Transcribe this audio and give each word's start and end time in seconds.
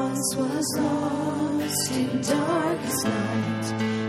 once 0.00 0.34
was 0.36 0.66
lost 0.78 1.92
in 1.92 2.22
darkest 2.22 3.04
night, 3.04 3.99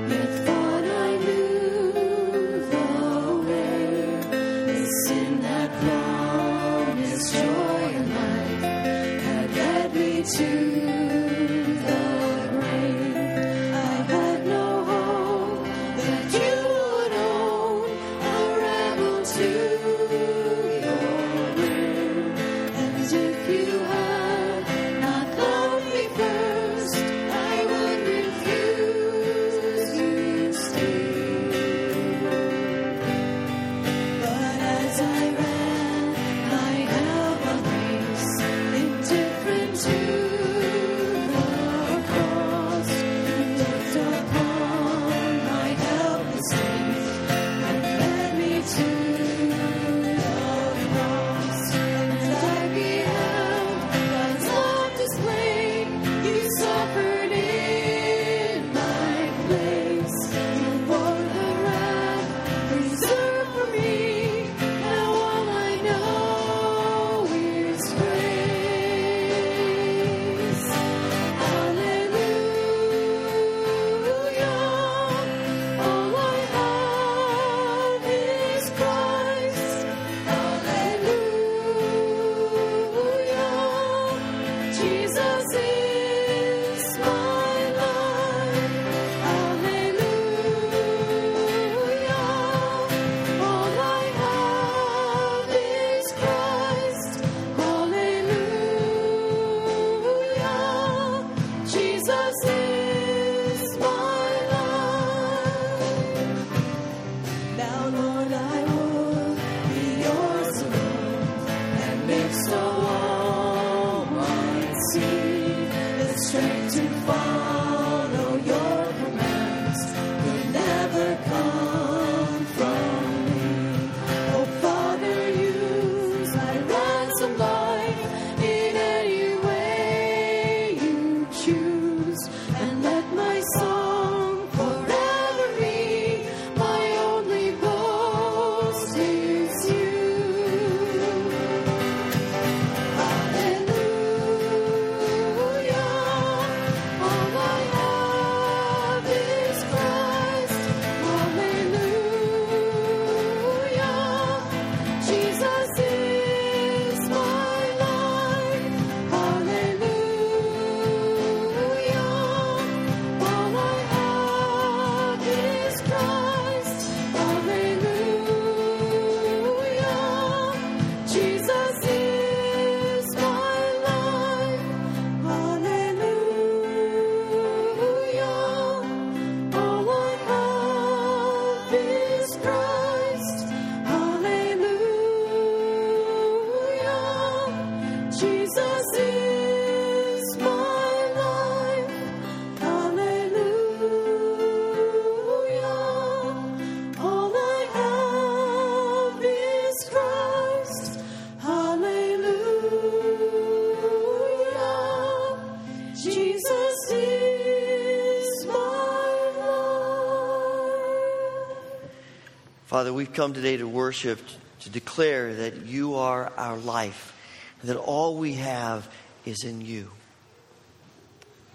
Father, 212.81 212.93
we've 212.93 213.13
come 213.13 213.31
today 213.31 213.57
to 213.57 213.67
worship, 213.67 214.19
to 214.61 214.71
declare 214.71 215.35
that 215.35 215.67
you 215.67 215.93
are 215.97 216.33
our 216.35 216.57
life, 216.57 217.15
that 217.63 217.77
all 217.77 218.17
we 218.17 218.33
have 218.33 218.89
is 219.23 219.43
in 219.43 219.61
you. 219.61 219.91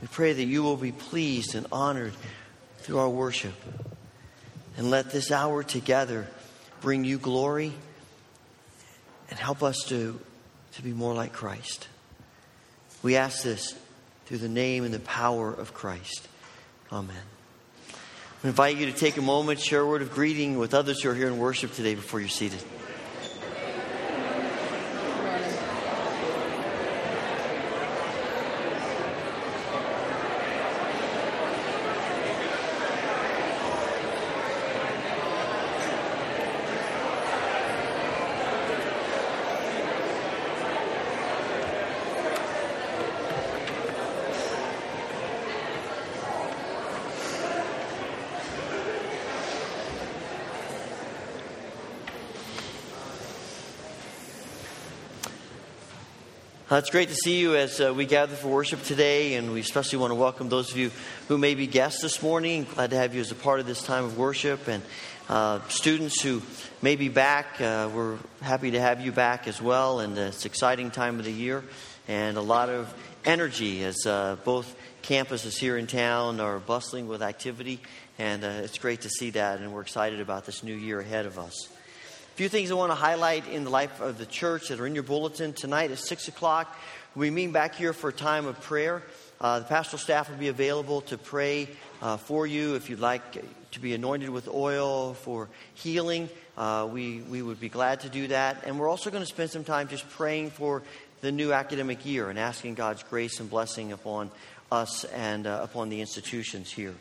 We 0.01 0.07
pray 0.07 0.35
that 0.35 0.45
you 0.45 0.63
will 0.63 0.77
be 0.77 0.93
pleased 0.93 1.57
and 1.57 1.67
honored 1.73 2.13
through 2.79 2.99
our 2.99 3.09
worship. 3.09 3.55
And 4.77 4.89
let 4.89 5.11
this 5.11 5.33
hour 5.33 5.65
together 5.65 6.29
bring 6.81 7.05
you 7.05 7.19
glory 7.19 7.73
and 9.29 9.37
help 9.37 9.65
us 9.65 9.79
to, 9.89 10.21
to 10.75 10.83
be 10.83 10.93
more 10.93 11.13
like 11.13 11.33
Christ. 11.33 11.89
We 13.03 13.17
ask 13.17 13.43
this 13.43 13.75
through 14.27 14.39
the 14.39 14.49
name 14.49 14.85
and 14.85 14.95
the 14.95 15.01
power 15.01 15.53
of 15.53 15.75
Christ. 15.75 16.29
Amen. 16.93 17.36
I 18.45 18.49
invite 18.49 18.77
you 18.77 18.87
to 18.87 18.93
take 18.93 19.17
a 19.17 19.23
moment, 19.23 19.61
share 19.61 19.81
a 19.81 19.87
word 19.87 20.03
of 20.03 20.13
greeting 20.13 20.59
with 20.59 20.75
others 20.75 21.03
who 21.03 21.11
are 21.11 21.15
here 21.15 21.27
in 21.27 21.39
worship 21.39 21.73
today 21.73 21.95
before 21.95 22.21
you're 22.21 22.29
seated. 22.29 22.63
Uh, 56.69 56.75
it's 56.75 56.91
great 56.91 57.09
to 57.09 57.15
see 57.15 57.39
you 57.39 57.55
as 57.55 57.81
uh, 57.81 57.95
we 57.95 58.05
gather 58.05 58.35
for 58.35 58.49
worship 58.49 58.83
today, 58.83 59.35
and 59.35 59.53
we 59.53 59.61
especially 59.61 60.01
want 60.01 60.11
to 60.11 60.17
welcome 60.17 60.49
those 60.49 60.73
of 60.73 60.77
you 60.77 60.91
who 61.29 61.39
may 61.39 61.55
be 61.55 61.69
guests 61.69 62.03
this 62.03 62.21
morning. 62.25 62.67
Glad 62.75 62.91
to 62.91 62.97
have 62.97 63.15
you 63.15 63.21
as 63.21 63.31
a 63.31 63.37
part 63.37 63.61
of 63.61 63.67
this 63.67 63.85
time 63.85 64.03
of 64.03 64.19
worship, 64.19 64.67
and 64.67 64.83
uh, 65.29 65.61
students 65.69 66.21
who 66.21 66.43
may 66.83 66.97
be 66.97 67.09
back. 67.09 67.61
Uh, 67.61 67.89
we're 67.95 68.19
happy 68.41 68.73
to 68.73 68.81
have 68.81 69.01
you 69.01 69.13
back 69.13 69.47
as 69.47 69.63
well, 69.63 70.01
and 70.01 70.19
uh, 70.19 70.23
it's 70.23 70.45
an 70.45 70.51
exciting 70.51 70.91
time 70.91 71.21
of 71.21 71.25
the 71.25 71.31
year. 71.31 71.63
and 72.09 72.37
a 72.37 72.43
lot 72.43 72.69
of 72.69 72.93
energy 73.25 73.85
as 73.85 74.05
uh, 74.05 74.35
both 74.45 74.75
campuses 75.05 75.57
here 75.57 75.77
in 75.77 75.87
town 75.87 76.41
are 76.41 76.59
bustling 76.59 77.07
with 77.07 77.23
activity. 77.23 77.79
And 78.19 78.43
it's 78.43 78.79
great 78.79 79.03
to 79.03 79.09
see 79.09 79.31
that, 79.31 79.61
and 79.61 79.73
we're 79.73 79.83
excited 79.83 80.19
about 80.19 80.47
this 80.47 80.65
new 80.65 80.75
year 80.75 80.99
ahead 80.99 81.27
of 81.27 81.39
us. 81.39 81.69
A 82.37 82.39
few 82.39 82.51
things 82.51 82.71
I 82.71 82.75
want 82.75 82.91
to 82.91 82.97
highlight 82.97 83.49
in 83.49 83.65
the 83.65 83.71
life 83.71 84.03
of 84.03 84.19
the 84.19 84.27
church 84.27 84.69
that 84.69 84.79
are 84.79 84.87
in 84.87 84.93
your 84.93 85.05
bulletin. 85.05 85.55
Tonight 85.55 85.91
at 85.91 85.99
6 85.99 86.29
o'clock, 86.29 86.77
we 87.15 87.31
meet 87.31 87.51
back 87.51 87.75
here 87.75 87.95
for 87.95 88.11
a 88.11 88.13
time 88.13 88.45
of 88.45 88.61
prayer. 88.61 89.03
Uh, 89.41 89.61
the 89.61 89.65
pastoral 89.65 89.99
staff 89.99 90.29
will 90.29 90.37
be 90.37 90.49
available 90.49 91.01
to 91.01 91.17
pray 91.17 91.67
uh, 92.03 92.19
for 92.19 92.47
you 92.47 92.75
if 92.75 92.91
you'd 92.91 93.01
like 93.01 93.23
to 93.71 93.81
be 93.81 93.95
anointed 93.95 94.29
with 94.29 94.49
oil 94.49 95.15
for 95.15 95.49
healing. 95.77 96.29
Uh, 96.59 96.87
we, 96.93 97.23
we 97.23 97.41
would 97.41 97.59
be 97.59 97.71
glad 97.71 98.01
to 98.01 98.11
do 98.11 98.27
that. 98.27 98.65
And 98.67 98.79
we're 98.79 98.91
also 98.91 99.11
going 99.11 99.23
to 99.23 99.27
spend 99.27 99.49
some 99.49 99.65
time 99.65 99.89
just 99.89 100.07
praying 100.11 100.51
for 100.51 100.83
the 101.23 101.33
new 101.33 101.55
academic 101.55 102.05
year 102.05 102.29
and 102.29 102.39
asking 102.39 102.75
God's 102.75 103.03
grace 103.03 103.41
and 103.41 103.49
blessing 103.49 103.93
upon 103.93 104.31
us 104.71 105.05
and 105.05 105.47
uh, 105.47 105.61
upon 105.63 105.89
the 105.89 106.03
institutions 106.03 106.71
here. 106.71 106.97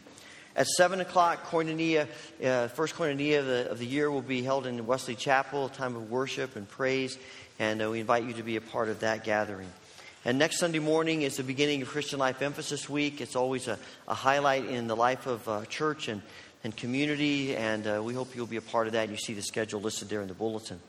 At 0.57 0.67
7 0.67 1.01
o'clock, 1.01 1.47
Koinonia, 1.47 2.07
uh, 2.41 2.69
first 2.69 2.95
Koinonia 2.95 3.39
of 3.39 3.45
the, 3.45 3.71
of 3.71 3.77
the, 3.77 3.85
year 3.85 4.09
will 4.09 4.21
be 4.21 4.41
held 4.41 4.65
in 4.65 4.85
Wesley 4.87 5.15
Chapel, 5.15 5.65
a 5.65 5.69
time 5.69 5.97
of 5.97 6.09
worship 6.09 6.55
and 6.55 6.69
praise, 6.69 7.17
and 7.59 7.83
uh, 7.83 7.89
we 7.89 7.99
invite 7.99 8.23
you 8.23 8.31
to 8.35 8.43
be 8.43 8.55
a 8.55 8.61
part 8.61 8.87
of 8.87 9.01
that 9.01 9.25
gathering. 9.25 9.67
And 10.23 10.39
next 10.39 10.59
Sunday 10.59 10.79
morning 10.79 11.23
is 11.23 11.35
the 11.35 11.43
beginning 11.43 11.81
of 11.81 11.89
Christian 11.89 12.19
Life 12.19 12.41
Emphasis 12.41 12.87
Week. 12.87 13.19
It's 13.19 13.35
always 13.35 13.67
a, 13.67 13.77
a 14.07 14.13
highlight 14.13 14.65
in 14.65 14.87
the 14.87 14.95
life 14.95 15.27
of 15.27 15.45
uh, 15.49 15.65
church 15.65 16.07
and, 16.07 16.21
and 16.63 16.73
community, 16.73 17.53
and 17.53 17.85
uh, 17.85 18.01
we 18.01 18.13
hope 18.13 18.33
you'll 18.33 18.45
be 18.45 18.55
a 18.55 18.61
part 18.61 18.87
of 18.87 18.93
that. 18.93 19.09
You 19.09 19.17
see 19.17 19.33
the 19.33 19.41
schedule 19.41 19.81
listed 19.81 20.07
there 20.07 20.21
in 20.21 20.29
the 20.29 20.33
bulletin. 20.33 20.79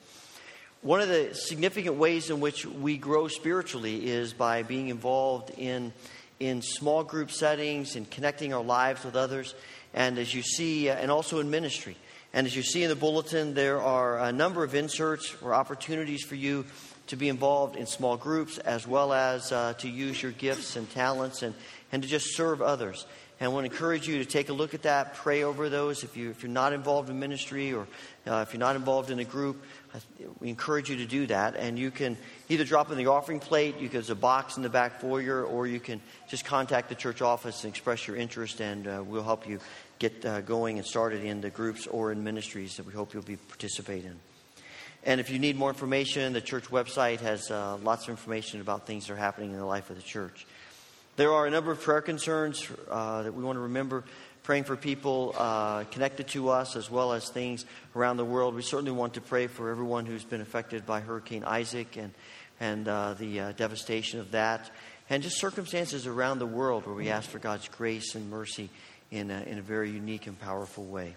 One 0.82 1.00
of 1.00 1.08
the 1.08 1.34
significant 1.34 1.96
ways 1.96 2.30
in 2.30 2.38
which 2.38 2.64
we 2.64 2.98
grow 2.98 3.26
spiritually 3.26 4.06
is 4.06 4.32
by 4.32 4.62
being 4.62 4.90
involved 4.90 5.50
in 5.58 5.92
in 6.40 6.62
small 6.62 7.02
group 7.04 7.30
settings 7.30 7.96
and 7.96 8.10
connecting 8.10 8.52
our 8.52 8.62
lives 8.62 9.04
with 9.04 9.16
others. 9.16 9.54
And 9.94 10.18
as 10.18 10.34
you 10.34 10.42
see, 10.42 10.88
uh, 10.88 10.94
and 10.94 11.10
also 11.10 11.40
in 11.40 11.50
ministry. 11.50 11.96
And 12.32 12.46
as 12.46 12.54
you 12.54 12.62
see 12.62 12.82
in 12.82 12.90
the 12.90 12.96
bulletin, 12.96 13.54
there 13.54 13.80
are 13.80 14.18
a 14.18 14.32
number 14.32 14.62
of 14.62 14.74
inserts 14.74 15.34
or 15.42 15.54
opportunities 15.54 16.22
for 16.22 16.34
you 16.34 16.66
to 17.06 17.16
be 17.16 17.28
involved 17.28 17.76
in 17.76 17.86
small 17.86 18.16
groups 18.16 18.58
as 18.58 18.86
well 18.86 19.12
as 19.12 19.52
uh, 19.52 19.74
to 19.74 19.88
use 19.88 20.22
your 20.22 20.32
gifts 20.32 20.76
and 20.76 20.90
talents 20.90 21.42
and, 21.42 21.54
and 21.92 22.02
to 22.02 22.08
just 22.08 22.36
serve 22.36 22.60
others. 22.60 23.06
And 23.38 23.50
I 23.50 23.52
want 23.52 23.66
to 23.66 23.72
encourage 23.72 24.08
you 24.08 24.18
to 24.18 24.24
take 24.24 24.48
a 24.48 24.52
look 24.52 24.74
at 24.74 24.82
that, 24.82 25.14
pray 25.14 25.42
over 25.42 25.68
those. 25.68 26.04
If, 26.04 26.16
you, 26.16 26.30
if 26.30 26.42
you're 26.42 26.50
not 26.50 26.72
involved 26.72 27.10
in 27.10 27.18
ministry 27.18 27.72
or 27.74 27.86
uh, 28.26 28.44
if 28.46 28.52
you're 28.52 28.60
not 28.60 28.76
involved 28.76 29.10
in 29.10 29.18
a 29.18 29.24
group, 29.24 29.62
we 30.40 30.48
encourage 30.48 30.90
you 30.90 30.96
to 30.96 31.06
do 31.06 31.26
that. 31.26 31.56
And 31.56 31.78
you 31.78 31.90
can 31.90 32.16
either 32.48 32.64
drop 32.64 32.90
in 32.90 32.98
the 32.98 33.06
offering 33.06 33.40
plate, 33.40 33.78
you 33.78 33.88
can, 33.88 33.98
there's 33.98 34.10
a 34.10 34.14
box 34.14 34.56
in 34.56 34.62
the 34.62 34.68
back 34.68 35.00
foyer, 35.00 35.44
or 35.44 35.66
you 35.66 35.80
can 35.80 36.00
just 36.28 36.44
contact 36.44 36.88
the 36.88 36.94
church 36.94 37.22
office 37.22 37.64
and 37.64 37.70
express 37.70 38.06
your 38.06 38.16
interest, 38.16 38.60
and 38.60 38.86
uh, 38.86 39.02
we'll 39.04 39.22
help 39.22 39.48
you 39.48 39.58
get 39.98 40.24
uh, 40.24 40.40
going 40.42 40.78
and 40.78 40.86
started 40.86 41.24
in 41.24 41.40
the 41.40 41.50
groups 41.50 41.86
or 41.86 42.12
in 42.12 42.22
ministries 42.22 42.76
that 42.76 42.86
we 42.86 42.92
hope 42.92 43.14
you'll 43.14 43.22
be 43.22 43.36
participate 43.36 44.04
in. 44.04 44.18
And 45.04 45.20
if 45.20 45.30
you 45.30 45.38
need 45.38 45.56
more 45.56 45.70
information, 45.70 46.32
the 46.32 46.40
church 46.40 46.64
website 46.64 47.20
has 47.20 47.50
uh, 47.50 47.76
lots 47.76 48.04
of 48.04 48.10
information 48.10 48.60
about 48.60 48.86
things 48.86 49.06
that 49.06 49.14
are 49.14 49.16
happening 49.16 49.52
in 49.52 49.58
the 49.58 49.64
life 49.64 49.88
of 49.88 49.96
the 49.96 50.02
church. 50.02 50.46
There 51.16 51.32
are 51.32 51.46
a 51.46 51.50
number 51.50 51.70
of 51.70 51.80
prayer 51.80 52.02
concerns 52.02 52.68
uh, 52.90 53.22
that 53.22 53.32
we 53.32 53.42
want 53.42 53.56
to 53.56 53.60
remember 53.60 54.04
praying 54.46 54.62
for 54.62 54.76
people 54.76 55.34
uh, 55.36 55.82
connected 55.90 56.28
to 56.28 56.50
us 56.50 56.76
as 56.76 56.88
well 56.88 57.12
as 57.12 57.28
things 57.28 57.64
around 57.96 58.16
the 58.16 58.24
world. 58.24 58.54
We 58.54 58.62
certainly 58.62 58.92
want 58.92 59.14
to 59.14 59.20
pray 59.20 59.48
for 59.48 59.70
everyone 59.70 60.06
who's 60.06 60.22
been 60.22 60.40
affected 60.40 60.86
by 60.86 61.00
Hurricane 61.00 61.42
Isaac 61.42 61.96
and, 61.96 62.14
and 62.60 62.86
uh, 62.86 63.14
the 63.14 63.40
uh, 63.40 63.52
devastation 63.56 64.20
of 64.20 64.30
that, 64.30 64.70
and 65.10 65.20
just 65.20 65.40
circumstances 65.40 66.06
around 66.06 66.38
the 66.38 66.46
world 66.46 66.86
where 66.86 66.94
we 66.94 67.08
ask 67.08 67.28
for 67.28 67.40
God's 67.40 67.66
grace 67.66 68.14
and 68.14 68.30
mercy 68.30 68.70
in 69.10 69.32
a, 69.32 69.42
in 69.42 69.58
a 69.58 69.62
very 69.62 69.90
unique 69.90 70.28
and 70.28 70.38
powerful 70.38 70.84
way. 70.84 71.16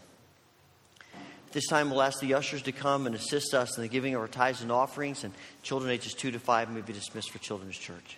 This 1.52 1.68
time, 1.68 1.92
we'll 1.92 2.02
ask 2.02 2.20
the 2.22 2.34
ushers 2.34 2.64
to 2.64 2.72
come 2.72 3.06
and 3.06 3.14
assist 3.14 3.54
us 3.54 3.78
in 3.78 3.84
the 3.84 3.90
giving 3.90 4.16
of 4.16 4.22
our 4.22 4.28
tithes 4.28 4.64
and 4.64 4.72
offerings, 4.72 5.24
and 5.24 5.36
children 5.62 5.92
ages 5.92 6.16
2 6.16 6.32
to 6.32 6.40
5 6.40 6.72
may 6.72 6.82
be 6.82 6.94
dismissed 6.94 7.30
for 7.30 7.38
Children's 7.38 7.78
Church. 7.78 8.18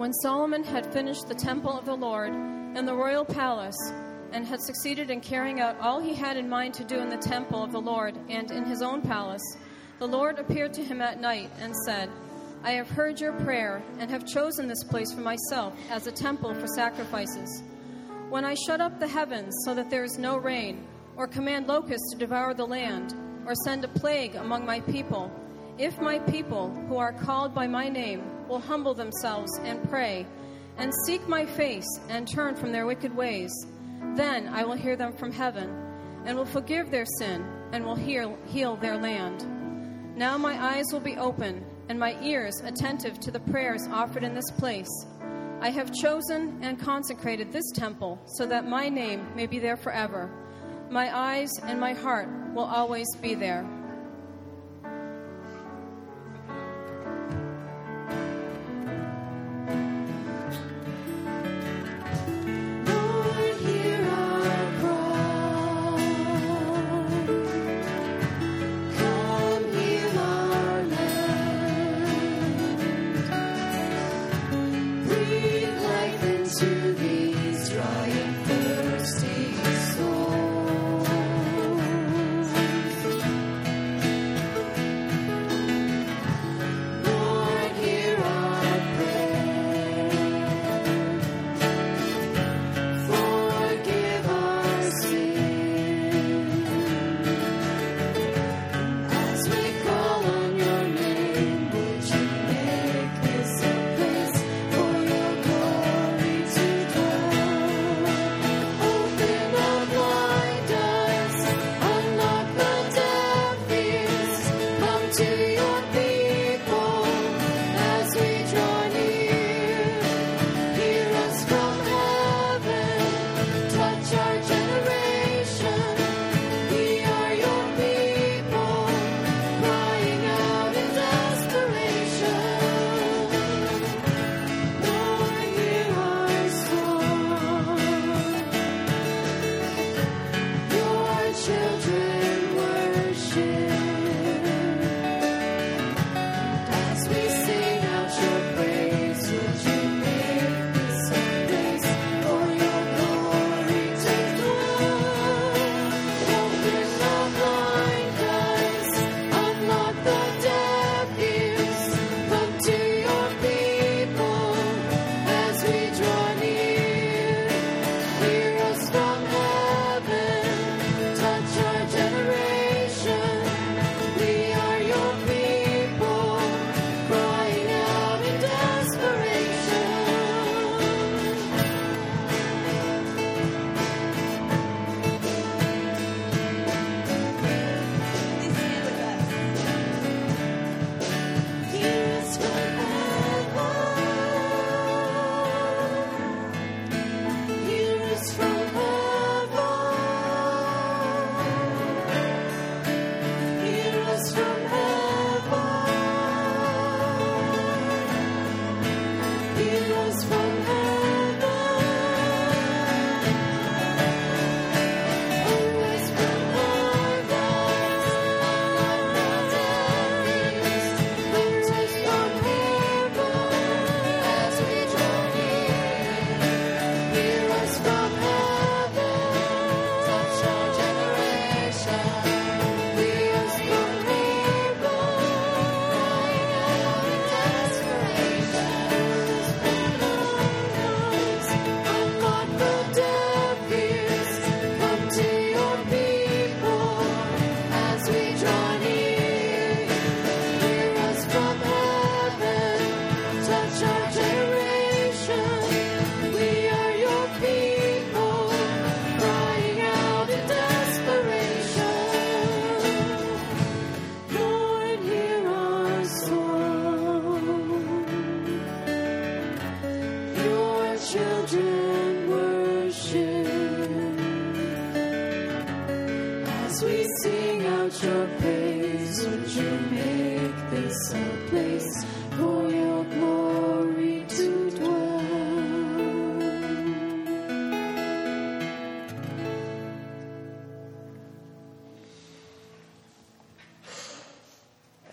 When 0.00 0.14
Solomon 0.14 0.64
had 0.64 0.90
finished 0.94 1.28
the 1.28 1.34
temple 1.34 1.78
of 1.78 1.84
the 1.84 1.94
Lord 1.94 2.32
and 2.32 2.88
the 2.88 2.94
royal 2.94 3.22
palace, 3.22 3.76
and 4.32 4.46
had 4.46 4.62
succeeded 4.62 5.10
in 5.10 5.20
carrying 5.20 5.60
out 5.60 5.78
all 5.78 6.00
he 6.00 6.14
had 6.14 6.38
in 6.38 6.48
mind 6.48 6.72
to 6.74 6.84
do 6.84 7.00
in 7.00 7.10
the 7.10 7.18
temple 7.18 7.62
of 7.62 7.70
the 7.70 7.82
Lord 7.82 8.16
and 8.30 8.50
in 8.50 8.64
his 8.64 8.80
own 8.80 9.02
palace, 9.02 9.42
the 9.98 10.08
Lord 10.08 10.38
appeared 10.38 10.72
to 10.72 10.82
him 10.82 11.02
at 11.02 11.20
night 11.20 11.50
and 11.60 11.76
said, 11.84 12.08
I 12.62 12.70
have 12.70 12.88
heard 12.88 13.20
your 13.20 13.34
prayer 13.40 13.82
and 13.98 14.10
have 14.10 14.26
chosen 14.26 14.68
this 14.68 14.84
place 14.84 15.12
for 15.12 15.20
myself 15.20 15.74
as 15.90 16.06
a 16.06 16.12
temple 16.12 16.54
for 16.54 16.66
sacrifices. 16.66 17.62
When 18.30 18.46
I 18.46 18.54
shut 18.54 18.80
up 18.80 19.00
the 19.00 19.06
heavens 19.06 19.54
so 19.66 19.74
that 19.74 19.90
there 19.90 20.04
is 20.04 20.16
no 20.16 20.38
rain, 20.38 20.86
or 21.14 21.26
command 21.26 21.66
locusts 21.66 22.10
to 22.12 22.18
devour 22.18 22.54
the 22.54 22.66
land, 22.66 23.14
or 23.44 23.54
send 23.54 23.84
a 23.84 23.88
plague 23.88 24.34
among 24.36 24.64
my 24.64 24.80
people, 24.80 25.30
if 25.76 26.00
my 26.00 26.20
people, 26.20 26.70
who 26.88 26.96
are 26.96 27.12
called 27.12 27.54
by 27.54 27.66
my 27.66 27.90
name, 27.90 28.39
will 28.50 28.60
humble 28.60 28.92
themselves 28.92 29.58
and 29.62 29.88
pray, 29.88 30.26
and 30.76 30.92
seek 31.06 31.26
my 31.28 31.46
face 31.46 31.86
and 32.08 32.26
turn 32.26 32.56
from 32.56 32.72
their 32.72 32.84
wicked 32.84 33.14
ways, 33.14 33.52
then 34.16 34.48
I 34.48 34.64
will 34.64 34.74
hear 34.74 34.96
them 34.96 35.12
from 35.12 35.30
heaven, 35.30 35.70
and 36.24 36.36
will 36.36 36.44
forgive 36.44 36.90
their 36.90 37.06
sin, 37.18 37.46
and 37.72 37.84
will 37.84 37.94
heal, 37.94 38.36
heal 38.46 38.76
their 38.76 38.98
land. 38.98 39.46
Now 40.16 40.36
my 40.36 40.60
eyes 40.60 40.86
will 40.92 41.00
be 41.00 41.16
open, 41.16 41.64
and 41.88 41.98
my 41.98 42.20
ears 42.22 42.60
attentive 42.64 43.20
to 43.20 43.30
the 43.30 43.40
prayers 43.40 43.86
offered 43.90 44.24
in 44.24 44.34
this 44.34 44.50
place. 44.58 45.06
I 45.60 45.70
have 45.70 45.92
chosen 45.92 46.58
and 46.62 46.80
consecrated 46.80 47.52
this 47.52 47.70
temple 47.74 48.18
so 48.26 48.46
that 48.46 48.66
my 48.66 48.88
name 48.88 49.26
may 49.36 49.46
be 49.46 49.58
there 49.58 49.76
forever. 49.76 50.30
My 50.90 51.16
eyes 51.16 51.50
and 51.62 51.78
my 51.78 51.92
heart 51.92 52.28
will 52.54 52.64
always 52.64 53.06
be 53.22 53.34
there. 53.34 53.64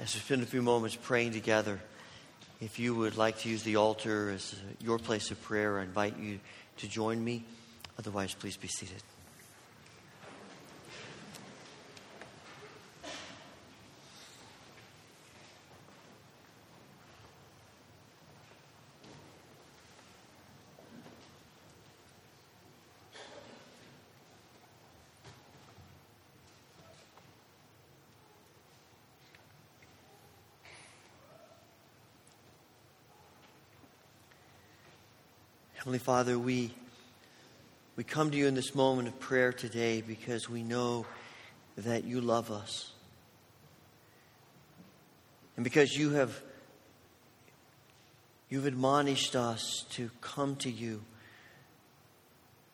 As 0.08 0.16
we 0.16 0.22
spend 0.22 0.42
a 0.42 0.46
few 0.46 0.62
moments 0.62 0.96
praying 0.96 1.34
together, 1.34 1.82
if 2.62 2.80
you 2.80 2.96
would 2.96 3.18
like 3.18 3.40
to 3.40 3.50
use 3.50 3.64
the 3.64 3.76
altar 3.76 4.32
as 4.34 4.56
your 4.80 5.00
place 5.00 5.32
of 5.32 5.42
prayer, 5.42 5.80
I 5.80 5.84
invite 5.84 6.18
you 6.18 6.40
to 6.78 6.88
join 6.88 7.22
me. 7.22 7.44
Otherwise, 8.00 8.34
please 8.34 8.56
be 8.56 8.70
seated. 8.70 9.04
Heavenly 35.88 36.00
Father, 36.00 36.38
we, 36.38 36.74
we 37.96 38.04
come 38.04 38.30
to 38.32 38.36
you 38.36 38.48
in 38.48 38.56
this 38.56 38.76
moment 38.76 39.08
of 39.08 39.18
prayer 39.22 39.54
today 39.54 40.02
because 40.02 40.50
we 40.50 40.62
know 40.62 41.06
that 41.78 42.04
you 42.04 42.20
love 42.20 42.52
us. 42.52 42.92
And 45.56 45.64
because 45.64 45.94
you 45.94 46.10
have 46.10 46.42
you've 48.50 48.66
admonished 48.66 49.38
us 49.38 49.86
to 49.92 50.12
come 50.20 50.58
to 50.58 50.70
you 50.70 51.04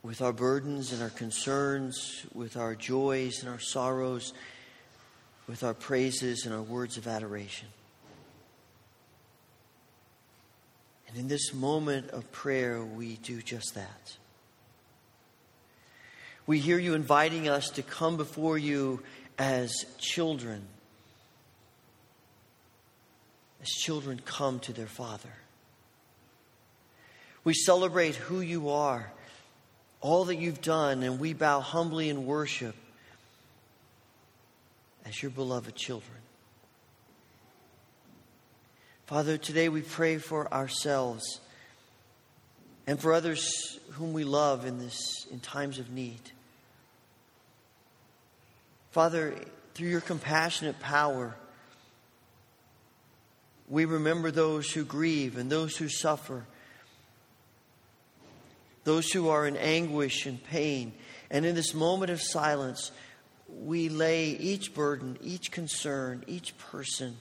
with 0.02 0.24
our 0.24 0.34
burdens 0.34 0.92
and 0.92 1.04
our 1.04 1.12
concerns, 1.12 2.26
with 2.34 2.58
our 2.58 2.74
joys 2.74 3.42
and 3.42 3.50
our 3.50 3.60
sorrows, 3.60 4.34
with 5.46 5.64
our 5.64 5.76
praises 5.76 6.48
and 6.48 6.56
our 6.56 6.64
words 6.64 6.98
of 6.98 7.06
adoration. 7.06 7.68
And 11.14 11.22
in 11.22 11.28
this 11.28 11.54
moment 11.54 12.10
of 12.10 12.32
prayer, 12.32 12.84
we 12.84 13.18
do 13.18 13.40
just 13.40 13.76
that. 13.76 14.18
We 16.48 16.58
hear 16.58 16.80
you 16.80 16.96
inviting 16.96 17.48
us 17.48 17.70
to 17.72 17.84
come 17.84 18.18
before 18.18 18.58
you 18.58 19.04
as 19.38 19.72
children, 20.00 20.64
as 23.62 23.68
children 23.68 24.22
come 24.26 24.60
to 24.62 24.74
their 24.74 24.88
Father. 24.88 25.30
We 27.44 27.54
celebrate 27.54 28.16
who 28.16 28.42
you 28.42 28.70
are, 28.70 29.12
all 30.02 30.26
that 30.26 30.38
you've 30.38 30.62
done, 30.62 31.04
and 31.04 31.20
we 31.20 31.34
bow 31.34 31.60
humbly 31.60 32.10
in 32.10 32.26
worship 32.26 32.76
as 35.06 35.22
your 35.22 35.30
beloved 35.30 35.76
children. 35.76 36.23
Father, 39.14 39.38
today 39.38 39.70
we 39.70 39.82
pray 39.82 40.18
for 40.18 40.52
ourselves 40.52 41.40
and 42.88 43.00
for 43.00 43.14
others 43.14 43.78
whom 43.92 44.12
we 44.12 44.24
love 44.24 44.66
in 44.66 44.80
this 44.80 45.28
in 45.32 45.40
times 45.40 45.78
of 45.78 45.92
need. 45.92 46.32
Father, 48.90 49.36
through 49.76 49.90
your 49.90 50.02
compassionate 50.02 50.80
power, 50.80 51.36
we 53.70 53.86
remember 53.86 54.32
those 54.32 54.72
who 54.72 54.84
grieve 54.84 55.38
and 55.38 55.48
those 55.48 55.78
who 55.78 55.90
suffer, 55.90 56.48
those 58.84 59.12
who 59.12 59.30
are 59.30 59.46
in 59.46 59.58
anguish 59.58 60.26
and 60.26 60.44
pain. 60.44 60.92
And 61.30 61.46
in 61.46 61.54
this 61.54 61.76
moment 61.76 62.10
of 62.10 62.20
silence, 62.20 62.92
we 63.48 63.90
lay 63.90 64.30
each 64.30 64.74
burden, 64.74 65.20
each 65.22 65.52
concern, 65.52 66.24
each 66.26 66.58
person 66.58 67.18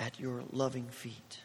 at 0.00 0.18
your 0.18 0.42
loving 0.50 0.88
feet. 0.88 1.40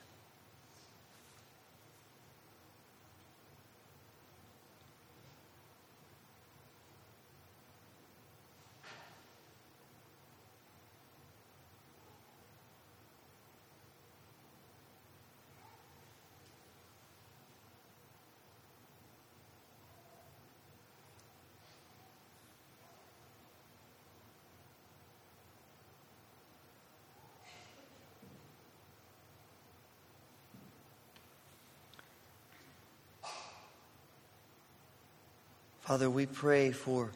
Father, 35.95 36.09
we 36.09 36.25
pray 36.25 36.73
for 36.73 37.09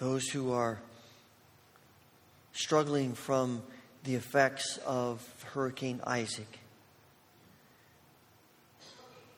those 0.00 0.26
who 0.26 0.50
are 0.50 0.80
struggling 2.52 3.14
from 3.14 3.62
the 4.02 4.16
effects 4.16 4.80
of 4.84 5.24
Hurricane 5.54 6.00
Isaac. 6.04 6.58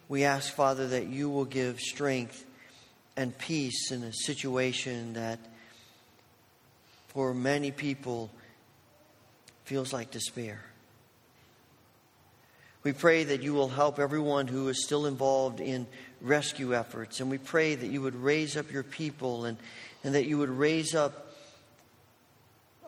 We 0.08 0.24
ask, 0.24 0.50
Father, 0.50 0.88
that 0.88 1.08
you 1.08 1.28
will 1.28 1.44
give 1.44 1.78
strength 1.78 2.42
and 3.18 3.36
peace 3.36 3.92
in 3.92 4.02
a 4.02 4.14
situation 4.14 5.12
that 5.12 5.38
for 7.08 7.34
many 7.34 7.70
people 7.70 8.30
feels 9.64 9.92
like 9.92 10.10
despair. 10.10 10.62
We 12.84 12.92
pray 12.92 13.24
that 13.24 13.42
you 13.42 13.54
will 13.54 13.68
help 13.68 13.98
everyone 13.98 14.46
who 14.46 14.68
is 14.68 14.84
still 14.84 15.06
involved 15.06 15.60
in 15.60 15.86
rescue 16.20 16.74
efforts. 16.74 17.20
And 17.20 17.30
we 17.30 17.38
pray 17.38 17.74
that 17.74 17.86
you 17.88 18.02
would 18.02 18.14
raise 18.14 18.56
up 18.56 18.70
your 18.70 18.82
people 18.82 19.44
and, 19.44 19.58
and 20.04 20.14
that 20.14 20.26
you 20.26 20.38
would 20.38 20.50
raise 20.50 20.94
up 20.94 21.34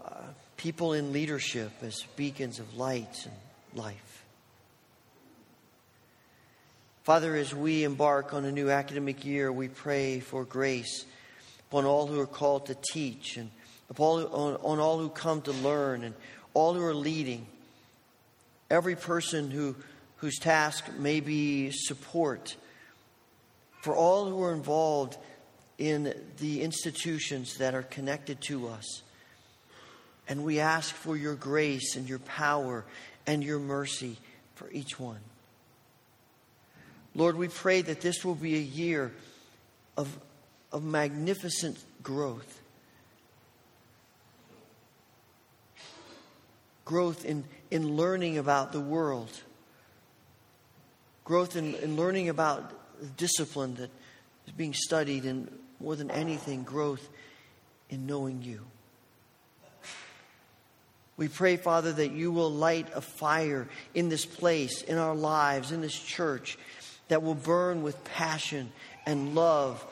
uh, 0.05 0.11
people 0.57 0.93
in 0.93 1.13
leadership 1.13 1.73
as 1.83 2.05
beacons 2.17 2.59
of 2.61 2.77
light 2.77 3.27
and 3.27 3.35
life. 3.75 4.25
Father, 7.03 7.35
as 7.35 7.55
we 7.55 7.83
embark 7.83 8.35
on 8.35 8.45
a 8.45 8.53
new 8.53 8.71
academic 8.71 9.25
year, 9.25 9.51
we 9.51 9.69
pray 9.69 10.21
for 10.21 10.45
grace 10.45 11.05
upon 11.69 11.85
all 11.85 12.07
who 12.07 12.21
are 12.21 12.27
called 12.27 12.67
to 12.67 12.77
teach 12.93 13.37
and 13.37 13.51
upon, 13.89 14.25
on, 14.25 14.57
on 14.63 14.79
all 14.79 14.99
who 14.99 15.09
come 15.09 15.43
to 15.43 15.53
learn 15.53 16.05
and 16.05 16.15
all 16.55 16.75
who 16.75 16.83
are 16.83 16.95
leading. 16.95 17.47
Every 18.71 18.97
person 18.97 19.51
who, 19.51 19.75
whose 20.17 20.39
task 20.39 20.85
may 20.99 21.21
be 21.21 21.71
support 21.73 22.57
for 23.81 23.95
all 23.95 24.29
who 24.29 24.43
are 24.43 24.53
involved 24.53 25.17
in 25.79 26.15
the 26.39 26.63
institutions 26.63 27.57
that 27.57 27.75
are 27.75 27.83
connected 27.83 28.41
to 28.43 28.69
us. 28.69 29.03
And 30.29 30.45
we 30.45 30.61
ask 30.61 30.95
for 30.95 31.17
your 31.17 31.35
grace 31.35 31.97
and 31.97 32.09
your 32.09 32.19
power 32.21 32.85
and 33.27 33.43
your 33.43 33.59
mercy 33.59 34.19
for 34.55 34.71
each 34.71 35.01
one. 35.01 35.21
Lord, 37.15 37.37
we 37.37 37.49
pray 37.49 37.83
that 37.83 38.03
this 38.03 38.25
will 38.25 38.35
be 38.35 38.55
a 38.55 38.61
year 38.61 39.13
of, 39.97 40.17
of 40.71 40.85
magnificent 40.85 41.79
growth. 42.03 42.61
Growth 46.85 47.25
in, 47.25 47.45
in 47.71 47.97
learning 47.97 48.39
about 48.39 48.73
the 48.73 48.81
world. 48.81 49.31
Growth 51.25 51.57
in, 51.57 51.75
in 51.77 51.97
learning 51.97 52.29
about 52.29 52.73
discipline 53.17 53.75
that 53.77 53.91
is 54.47 54.53
being 54.53 54.75
studied, 54.75 55.25
and 55.25 55.51
more 55.79 55.97
than 55.97 56.11
anything, 56.11 56.65
growth 56.65 57.09
in 57.89 58.07
knowing 58.07 58.43
you. 58.43 58.61
We 61.17 61.29
pray, 61.29 61.57
Father, 61.57 61.93
that 61.93 62.13
you 62.13 62.33
will 62.33 62.51
light 62.51 62.89
a 62.95 63.01
fire 63.01 63.69
in 63.95 64.09
this 64.09 64.25
place, 64.25 64.83
in 64.83 64.97
our 64.97 65.15
lives, 65.15 65.71
in 65.71 65.83
this 65.83 65.99
church, 65.99 66.59
that 67.09 67.23
will 67.23 67.35
burn 67.35 67.83
with 67.83 68.03
passion 68.05 68.73
and 69.05 69.35
love 69.35 69.85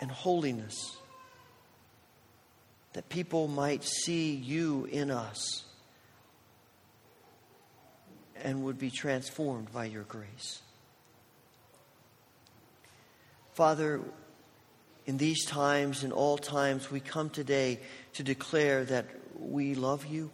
and 0.00 0.10
holiness. 0.10 0.96
That 2.94 3.08
people 3.08 3.48
might 3.48 3.84
see 3.84 4.32
you 4.34 4.88
in 4.90 5.10
us 5.10 5.64
and 8.44 8.62
would 8.62 8.78
be 8.78 8.90
transformed 8.90 9.72
by 9.72 9.86
your 9.86 10.02
grace. 10.04 10.60
Father, 13.54 14.00
in 15.06 15.16
these 15.16 15.44
times 15.46 16.04
and 16.04 16.12
all 16.12 16.36
times, 16.36 16.90
we 16.90 17.00
come 17.00 17.30
today 17.30 17.80
to 18.12 18.22
declare 18.22 18.84
that 18.84 19.06
we 19.38 19.74
love 19.74 20.06
you 20.06 20.30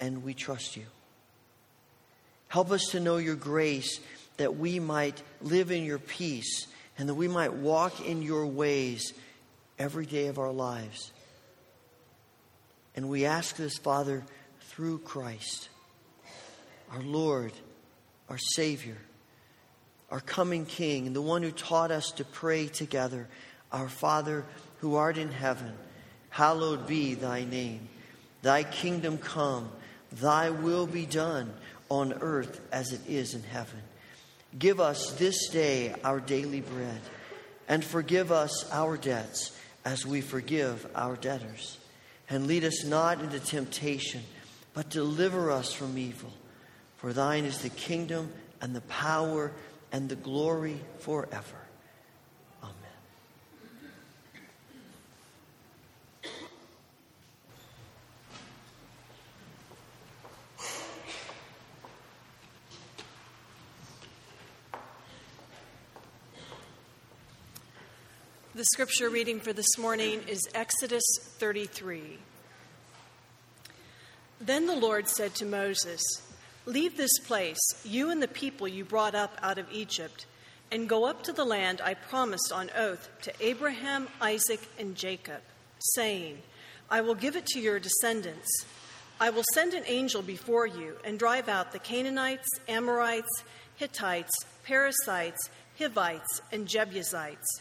and 0.00 0.24
we 0.24 0.34
trust 0.34 0.76
you. 0.76 0.84
Help 2.48 2.70
us 2.70 2.86
to 2.90 3.00
know 3.00 3.18
your 3.18 3.36
grace 3.36 4.00
that 4.36 4.56
we 4.56 4.80
might 4.80 5.22
live 5.40 5.70
in 5.70 5.84
your 5.84 5.98
peace 5.98 6.66
and 6.98 7.08
that 7.08 7.14
we 7.14 7.28
might 7.28 7.52
walk 7.52 8.06
in 8.06 8.22
your 8.22 8.46
ways 8.46 9.12
every 9.78 10.06
day 10.06 10.26
of 10.26 10.38
our 10.38 10.52
lives. 10.52 11.12
And 12.94 13.08
we 13.08 13.24
ask 13.24 13.56
this, 13.56 13.78
Father, 13.78 14.22
through 14.60 14.98
Christ, 14.98 15.68
our 16.92 17.02
Lord, 17.02 17.52
our 18.28 18.38
Savior, 18.54 18.98
our 20.10 20.20
coming 20.20 20.66
King, 20.66 21.06
and 21.06 21.16
the 21.16 21.22
one 21.22 21.42
who 21.42 21.50
taught 21.50 21.90
us 21.90 22.10
to 22.12 22.24
pray 22.24 22.68
together 22.68 23.28
Our 23.72 23.88
Father 23.88 24.44
who 24.78 24.96
art 24.96 25.16
in 25.16 25.30
heaven, 25.30 25.72
hallowed 26.28 26.86
be 26.86 27.14
thy 27.14 27.44
name. 27.44 27.88
Thy 28.42 28.64
kingdom 28.64 29.16
come, 29.16 29.70
thy 30.10 30.50
will 30.50 30.86
be 30.86 31.06
done 31.06 31.54
on 31.88 32.12
earth 32.20 32.60
as 32.70 32.92
it 32.92 33.00
is 33.08 33.34
in 33.34 33.42
heaven. 33.42 33.80
Give 34.58 34.80
us 34.80 35.12
this 35.12 35.48
day 35.48 35.94
our 36.04 36.20
daily 36.20 36.60
bread, 36.60 37.00
and 37.68 37.82
forgive 37.82 38.30
us 38.30 38.70
our 38.70 38.98
debts 38.98 39.56
as 39.84 40.04
we 40.04 40.20
forgive 40.20 40.86
our 40.94 41.16
debtors. 41.16 41.78
And 42.28 42.46
lead 42.46 42.64
us 42.64 42.84
not 42.84 43.20
into 43.20 43.40
temptation, 43.40 44.22
but 44.74 44.90
deliver 44.90 45.50
us 45.50 45.72
from 45.72 45.96
evil. 45.96 46.32
For 47.02 47.12
thine 47.12 47.44
is 47.44 47.58
the 47.58 47.68
kingdom 47.68 48.32
and 48.60 48.76
the 48.76 48.80
power 48.82 49.50
and 49.90 50.08
the 50.08 50.14
glory 50.14 50.78
forever. 51.00 51.56
Amen. 52.62 52.76
The 68.54 68.64
scripture 68.66 69.10
reading 69.10 69.40
for 69.40 69.52
this 69.52 69.76
morning 69.76 70.22
is 70.28 70.40
Exodus 70.54 71.02
33. 71.20 72.20
Then 74.40 74.68
the 74.68 74.76
Lord 74.76 75.08
said 75.08 75.34
to 75.34 75.44
Moses, 75.44 76.00
Leave 76.64 76.96
this 76.96 77.18
place, 77.26 77.58
you 77.84 78.10
and 78.10 78.22
the 78.22 78.28
people 78.28 78.68
you 78.68 78.84
brought 78.84 79.14
up 79.14 79.36
out 79.42 79.58
of 79.58 79.66
Egypt, 79.72 80.26
and 80.70 80.88
go 80.88 81.04
up 81.04 81.22
to 81.24 81.32
the 81.32 81.44
land 81.44 81.80
I 81.80 81.94
promised 81.94 82.52
on 82.52 82.70
oath 82.76 83.10
to 83.22 83.32
Abraham, 83.40 84.08
Isaac, 84.20 84.60
and 84.78 84.94
Jacob, 84.94 85.42
saying, 85.94 86.38
I 86.88 87.00
will 87.00 87.14
give 87.14 87.36
it 87.36 87.46
to 87.46 87.60
your 87.60 87.80
descendants. 87.80 88.48
I 89.20 89.30
will 89.30 89.44
send 89.54 89.74
an 89.74 89.84
angel 89.86 90.22
before 90.22 90.66
you 90.66 90.96
and 91.04 91.18
drive 91.18 91.48
out 91.48 91.72
the 91.72 91.78
Canaanites, 91.78 92.48
Amorites, 92.68 93.42
Hittites, 93.76 94.32
Perizzites, 94.64 95.50
Hivites, 95.78 96.42
and 96.52 96.68
Jebusites. 96.68 97.60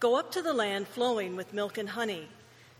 Go 0.00 0.16
up 0.16 0.32
to 0.32 0.42
the 0.42 0.52
land 0.52 0.88
flowing 0.88 1.36
with 1.36 1.54
milk 1.54 1.78
and 1.78 1.88
honey, 1.88 2.28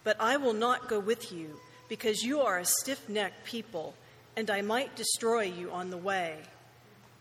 but 0.03 0.16
I 0.18 0.37
will 0.37 0.55
not 0.55 0.88
go 0.88 0.98
with 0.98 1.33
you, 1.33 1.61
because 1.88 2.22
you 2.22 2.40
are 2.40 2.59
a 2.59 2.64
stiff 2.64 3.09
necked 3.09 3.44
people, 3.44 3.94
and 4.36 4.50
I 4.50 4.62
might 4.62 4.96
destroy 4.96 5.42
you 5.42 5.70
on 5.70 5.90
the 5.90 5.96
way. 5.96 6.38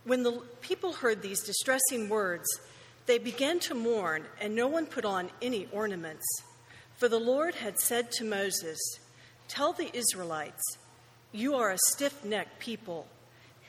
When 0.04 0.24
the 0.24 0.42
people 0.62 0.94
heard 0.94 1.22
these 1.22 1.44
distressing 1.44 2.10
words, 2.10 2.48
they 3.06 3.18
began 3.18 3.60
to 3.62 3.76
mourn, 3.76 4.26
and 4.40 4.56
no 4.56 4.68
one 4.68 4.86
put 4.86 5.06
on 5.06 5.30
any 5.42 5.68
ornaments. 5.72 6.26
For 6.98 7.08
the 7.08 7.20
Lord 7.20 7.56
had 7.56 7.80
said 7.80 8.12
to 8.14 8.24
Moses, 8.24 8.80
Tell 9.48 9.74
the 9.74 9.96
Israelites, 9.96 10.64
You 11.32 11.56
are 11.56 11.72
a 11.72 11.78
stiff 11.90 12.24
necked 12.24 12.60
people. 12.60 13.08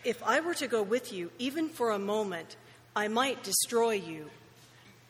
If 0.05 0.22
I 0.22 0.40
were 0.40 0.55
to 0.55 0.68
go 0.68 0.83
with 0.83 1.12
you, 1.12 1.31
even 1.38 1.68
for 1.68 1.90
a 1.90 1.98
moment, 1.98 2.57
I 2.94 3.09
might 3.09 3.42
destroy 3.42 3.92
you. 3.92 4.31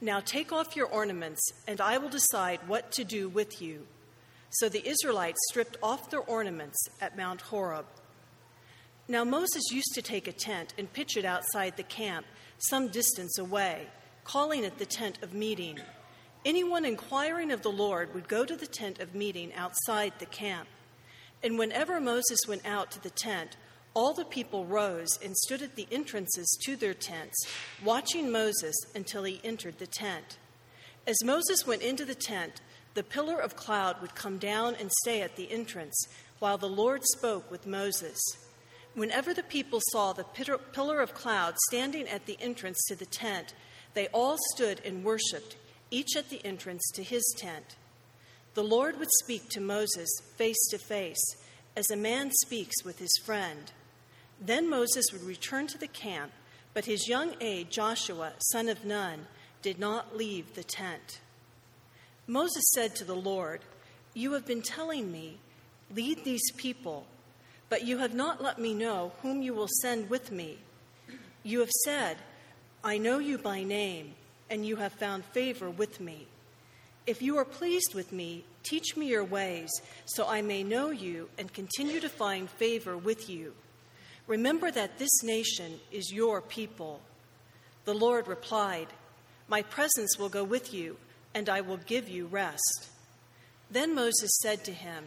Now 0.01 0.21
take 0.21 0.53
off 0.53 0.77
your 0.77 0.87
ornaments, 0.87 1.41
and 1.69 1.81
I 1.81 1.99
will 1.99 2.09
decide 2.09 2.61
what 2.67 2.93
to 2.93 3.05
do 3.05 3.29
with 3.29 3.63
you. 3.63 3.87
So 4.51 4.69
the 4.69 4.87
Israelites 4.87 5.39
stripped 5.49 5.77
off 5.83 6.11
their 6.11 6.21
ornaments 6.21 6.79
at 7.01 7.17
Mount 7.17 7.41
Horeb. 7.41 7.87
Now 9.09 9.25
Moses 9.25 9.71
used 9.73 9.93
to 9.95 10.03
take 10.03 10.29
a 10.29 10.33
tent 10.33 10.75
and 10.79 10.93
pitch 10.93 11.17
it 11.17 11.25
outside 11.25 11.77
the 11.77 11.83
camp, 11.83 12.25
some 12.59 12.89
distance 12.89 13.37
away, 13.39 13.89
calling 14.25 14.65
it 14.65 14.79
the 14.79 14.87
tent 14.87 15.19
of 15.23 15.35
meeting. 15.35 15.79
Anyone 16.45 16.85
inquiring 16.85 17.51
of 17.51 17.63
the 17.63 17.73
Lord 17.73 18.15
would 18.15 18.29
go 18.29 18.45
to 18.45 18.57
the 18.57 18.67
tent 18.67 19.01
of 19.01 19.15
meeting 19.15 19.53
outside 19.55 20.13
the 20.19 20.27
camp. 20.27 20.69
And 21.43 21.59
whenever 21.59 22.01
Moses 22.01 22.41
went 22.47 22.65
out 22.65 22.91
to 22.93 23.03
the 23.03 23.11
tent, 23.11 23.57
all 23.95 24.15
the 24.15 24.25
people 24.25 24.65
rose 24.65 25.19
and 25.23 25.37
stood 25.37 25.63
at 25.63 25.77
the 25.77 25.89
entrances 25.91 26.59
to 26.65 26.77
their 26.77 26.95
tents, 26.95 27.47
watching 27.85 28.31
Moses 28.31 28.75
until 28.95 29.25
he 29.25 29.41
entered 29.45 29.79
the 29.79 29.87
tent. 29.87 30.39
As 31.07 31.25
Moses 31.25 31.67
went 31.67 31.83
into 31.83 32.05
the 32.05 32.15
tent, 32.15 32.61
the 32.95 33.03
pillar 33.03 33.39
of 33.39 33.57
cloud 33.57 34.01
would 34.01 34.15
come 34.15 34.39
down 34.39 34.77
and 34.77 34.91
stay 35.03 35.21
at 35.21 35.37
the 35.37 35.51
entrance, 35.51 36.07
while 36.39 36.59
the 36.59 36.69
Lord 36.69 37.03
spoke 37.05 37.51
with 37.51 37.67
Moses. 37.67 38.21
Whenever 38.95 39.33
the 39.33 39.43
people 39.43 39.81
saw 39.91 40.13
the 40.13 40.25
pillar 40.25 41.01
of 41.01 41.15
cloud 41.15 41.55
standing 41.69 42.07
at 42.09 42.27
the 42.27 42.37
entrance 42.41 42.79
to 42.89 42.95
the 42.95 43.07
tent, 43.07 43.55
they 43.95 44.09
all 44.09 44.37
stood 44.55 44.81
and 44.85 45.05
worshiped, 45.05 45.57
each 45.91 46.17
at 46.17 46.29
the 46.29 46.45
entrance 46.45 46.83
to 46.95 47.03
his 47.03 47.23
tent. 47.39 47.77
The 48.55 48.65
Lord 48.65 48.99
would 48.99 49.11
speak 49.23 49.49
to 49.51 49.61
Moses 49.61 50.11
face 50.37 50.69
to 50.71 50.79
face, 50.79 51.23
as 51.75 51.91
a 51.91 51.97
man 51.97 52.31
speaks 52.43 52.85
with 52.85 52.99
his 52.99 53.13
friend. 53.25 53.73
Then 54.39 54.69
Moses 54.69 55.07
would 55.13 55.23
return 55.23 55.67
to 55.69 55.79
the 55.79 55.89
camp, 55.89 56.33
but 56.75 56.85
his 56.85 57.09
young 57.09 57.35
aide, 57.41 57.71
Joshua, 57.71 58.35
son 58.53 58.69
of 58.69 58.85
Nun, 58.85 59.27
did 59.63 59.79
not 59.79 60.17
leave 60.17 60.55
the 60.55 60.65
tent. 60.65 61.21
Moses 62.27 62.65
said 62.75 62.95
to 62.97 63.05
the 63.05 63.17
Lord, 63.17 63.61
You 64.13 64.33
have 64.33 64.47
been 64.47 64.63
telling 64.63 65.11
me, 65.11 65.39
lead 65.95 66.25
these 66.25 66.51
people, 66.57 67.07
but 67.73 67.87
you 67.87 67.97
have 67.97 68.13
not 68.13 68.43
let 68.43 68.59
me 68.59 68.75
know 68.75 69.13
whom 69.23 69.41
you 69.41 69.55
will 69.55 69.71
send 69.81 70.11
with 70.11 70.31
me. 70.31 70.59
You 71.43 71.61
have 71.61 71.71
said, 71.87 72.19
I 72.85 72.99
know 72.99 73.19
you 73.19 73.39
by 73.39 73.63
name, 73.63 74.13
and 74.51 74.67
you 74.67 74.77
have 74.77 74.93
found 74.93 75.25
favor 75.25 75.71
with 75.71 75.99
me. 75.99 76.27
If 77.07 77.23
you 77.23 77.39
are 77.39 77.47
pleased 77.47 77.95
with 77.95 78.13
me, 78.13 78.45
teach 78.63 78.95
me 78.95 79.09
your 79.09 79.25
ways, 79.25 79.71
so 80.05 80.29
I 80.29 80.43
may 80.43 80.63
know 80.63 80.91
you 80.91 81.31
and 81.39 81.51
continue 81.51 81.99
to 82.01 82.11
find 82.11 82.51
favor 82.51 82.95
with 82.95 83.31
you. 83.31 83.55
Remember 84.27 84.71
that 84.71 84.99
this 84.99 85.23
nation 85.23 85.81
is 85.91 86.13
your 86.13 86.43
people. 86.43 87.01
The 87.87 87.95
Lord 87.95 88.29
replied, 88.29 88.89
My 89.49 89.63
presence 89.63 90.19
will 90.19 90.29
go 90.29 90.45
with 90.45 90.75
you, 90.75 90.99
and 91.33 91.49
I 91.49 91.63
will 91.63 91.79
give 91.79 92.07
you 92.07 92.27
rest. 92.27 92.91
Then 93.71 93.95
Moses 93.95 94.41
said 94.43 94.63
to 94.65 94.73
him, 94.75 95.07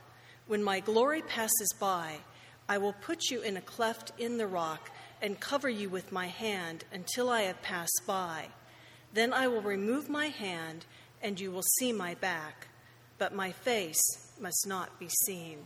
When 0.47 0.63
my 0.63 0.79
glory 0.79 1.21
passes 1.21 1.73
by, 1.79 2.17
I 2.67 2.77
will 2.77 2.93
put 2.93 3.29
you 3.29 3.41
in 3.41 3.57
a 3.57 3.61
cleft 3.61 4.11
in 4.17 4.37
the 4.37 4.47
rock 4.47 4.89
and 5.21 5.39
cover 5.39 5.69
you 5.69 5.89
with 5.89 6.11
my 6.11 6.27
hand 6.27 6.83
until 6.91 7.29
I 7.29 7.41
have 7.43 7.61
passed 7.61 8.01
by. 8.07 8.47
Then 9.13 9.33
I 9.33 9.47
will 9.47 9.61
remove 9.61 10.09
my 10.09 10.27
hand 10.27 10.85
and 11.21 11.39
you 11.39 11.51
will 11.51 11.63
see 11.79 11.91
my 11.91 12.15
back, 12.15 12.67
but 13.17 13.33
my 13.33 13.51
face 13.51 14.01
must 14.39 14.65
not 14.67 14.99
be 14.99 15.09
seen. 15.25 15.59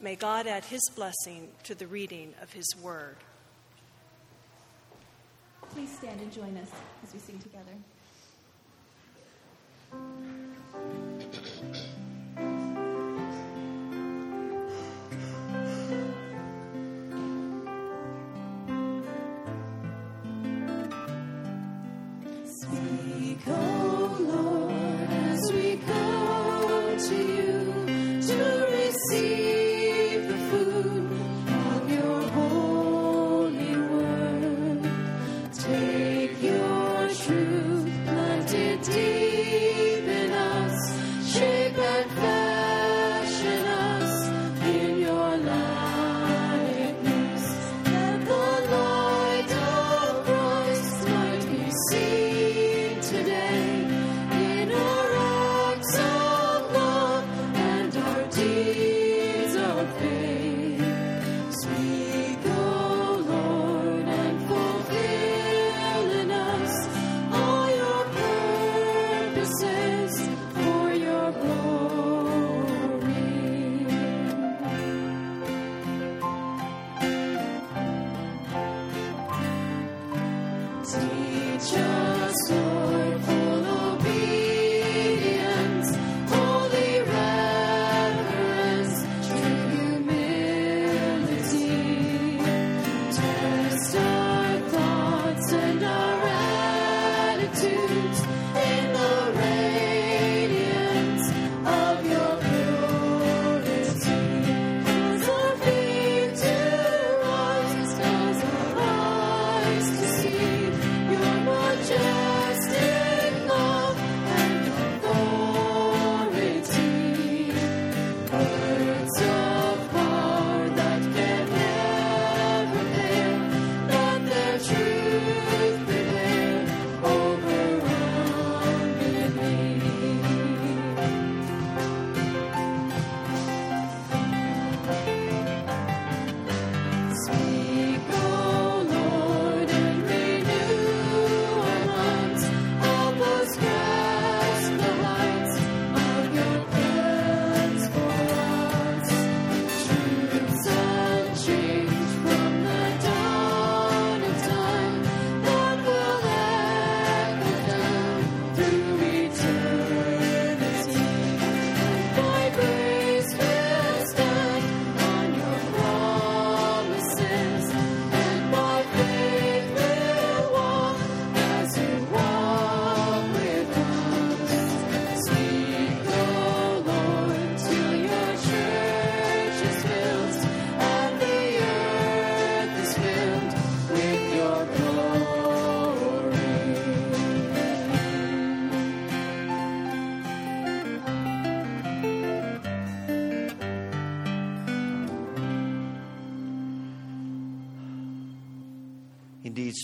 May 0.00 0.16
God 0.16 0.46
add 0.46 0.64
his 0.64 0.82
blessing 0.94 1.48
to 1.64 1.74
the 1.74 1.86
reading 1.86 2.34
of 2.40 2.52
his 2.52 2.74
word. 2.80 3.16
Please 5.70 5.94
stand 5.96 6.20
and 6.20 6.32
join 6.32 6.56
us 6.56 6.70
as 7.04 7.12
we 7.12 7.18
sing 7.18 7.38
together. 7.38 7.74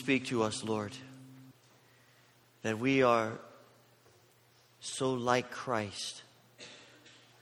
Speak 0.07 0.27
to 0.27 0.45
us, 0.45 0.63
Lord, 0.63 0.93
that 2.63 2.79
we 2.79 3.03
are 3.03 3.33
so 4.79 5.15
like 5.15 5.51
Christ 5.51 6.23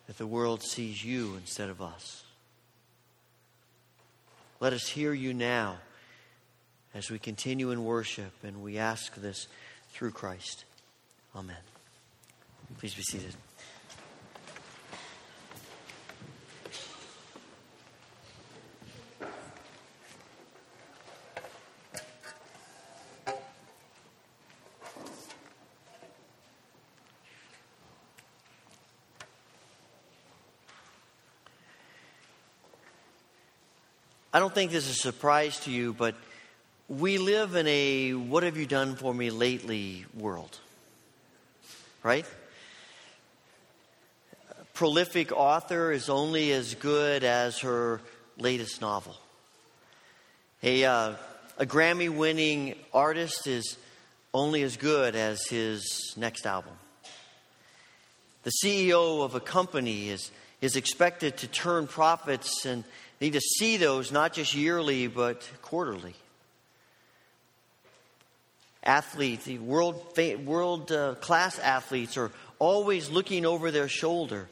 that 0.07 0.17
the 0.17 0.27
world 0.27 0.63
sees 0.63 1.05
you 1.05 1.35
instead 1.37 1.69
of 1.69 1.83
us. 1.83 2.25
Let 4.61 4.73
us 4.73 4.89
hear 4.89 5.13
you 5.13 5.35
now 5.35 5.77
as 6.95 7.11
we 7.11 7.19
continue 7.19 7.71
in 7.71 7.85
worship, 7.85 8.33
and 8.43 8.63
we 8.63 8.79
ask 8.79 9.15
this 9.17 9.47
through 9.91 10.13
Christ. 10.13 10.65
Amen. 11.37 11.59
Please 12.79 12.95
be 12.95 13.03
seated. 13.03 13.35
I 34.35 34.41
don't 34.41 34.53
think 34.53 34.73
this 34.73 34.89
is 34.89 34.97
a 34.97 34.99
surprise 34.99 35.61
to 35.61 35.71
you, 35.71 35.93
but 35.93 36.17
we 36.89 37.19
live 37.19 37.55
in 37.55 37.69
a 37.69 38.15
what 38.15 38.43
have 38.43 38.57
you 38.57 38.67
done 38.67 38.97
for 38.97 39.15
me 39.15 39.31
lately 39.31 40.07
world. 40.13 40.59
Right? 42.03 42.27
A 44.51 44.65
prolific 44.73 45.31
author 45.31 45.93
is 45.93 46.09
only 46.09 46.51
as 46.51 46.75
good 46.75 47.23
as 47.23 47.61
her 47.61 48.01
latest 48.37 48.81
novel. 48.81 49.15
A, 50.65 50.85
uh, 50.85 51.13
a 51.57 51.65
Grammy 51.65 52.11
winning 52.11 52.75
artist 52.93 53.47
is 53.47 53.79
only 54.33 54.65
as 54.65 54.77
good 54.77 55.15
as 55.15 55.47
his 55.47 56.13
next 56.17 56.45
album. 56.45 56.75
The 58.43 58.51
CEO 58.65 59.25
of 59.25 59.37
a 59.37 59.41
company 59.41 60.09
is, 60.09 60.33
is 60.61 60.75
expected 60.75 61.37
to 61.37 61.47
turn 61.47 61.87
profits 61.87 62.67
and 62.67 62.83
need 63.21 63.35
to 63.35 63.41
see 63.41 63.77
those 63.77 64.13
not 64.13 64.33
just 64.33 64.55
yearly 64.55 65.07
but 65.07 65.49
quarterly. 65.63 66.15
Athletes, 68.83 69.47
the 69.47 69.59
world, 69.59 70.19
world 70.45 70.93
uh, 70.93 71.15
class 71.15 71.59
athletes 71.59 72.19
are 72.19 72.31
always 72.59 73.09
looking 73.09 73.47
over 73.47 73.71
their 73.71 73.89
shoulder 73.89 74.49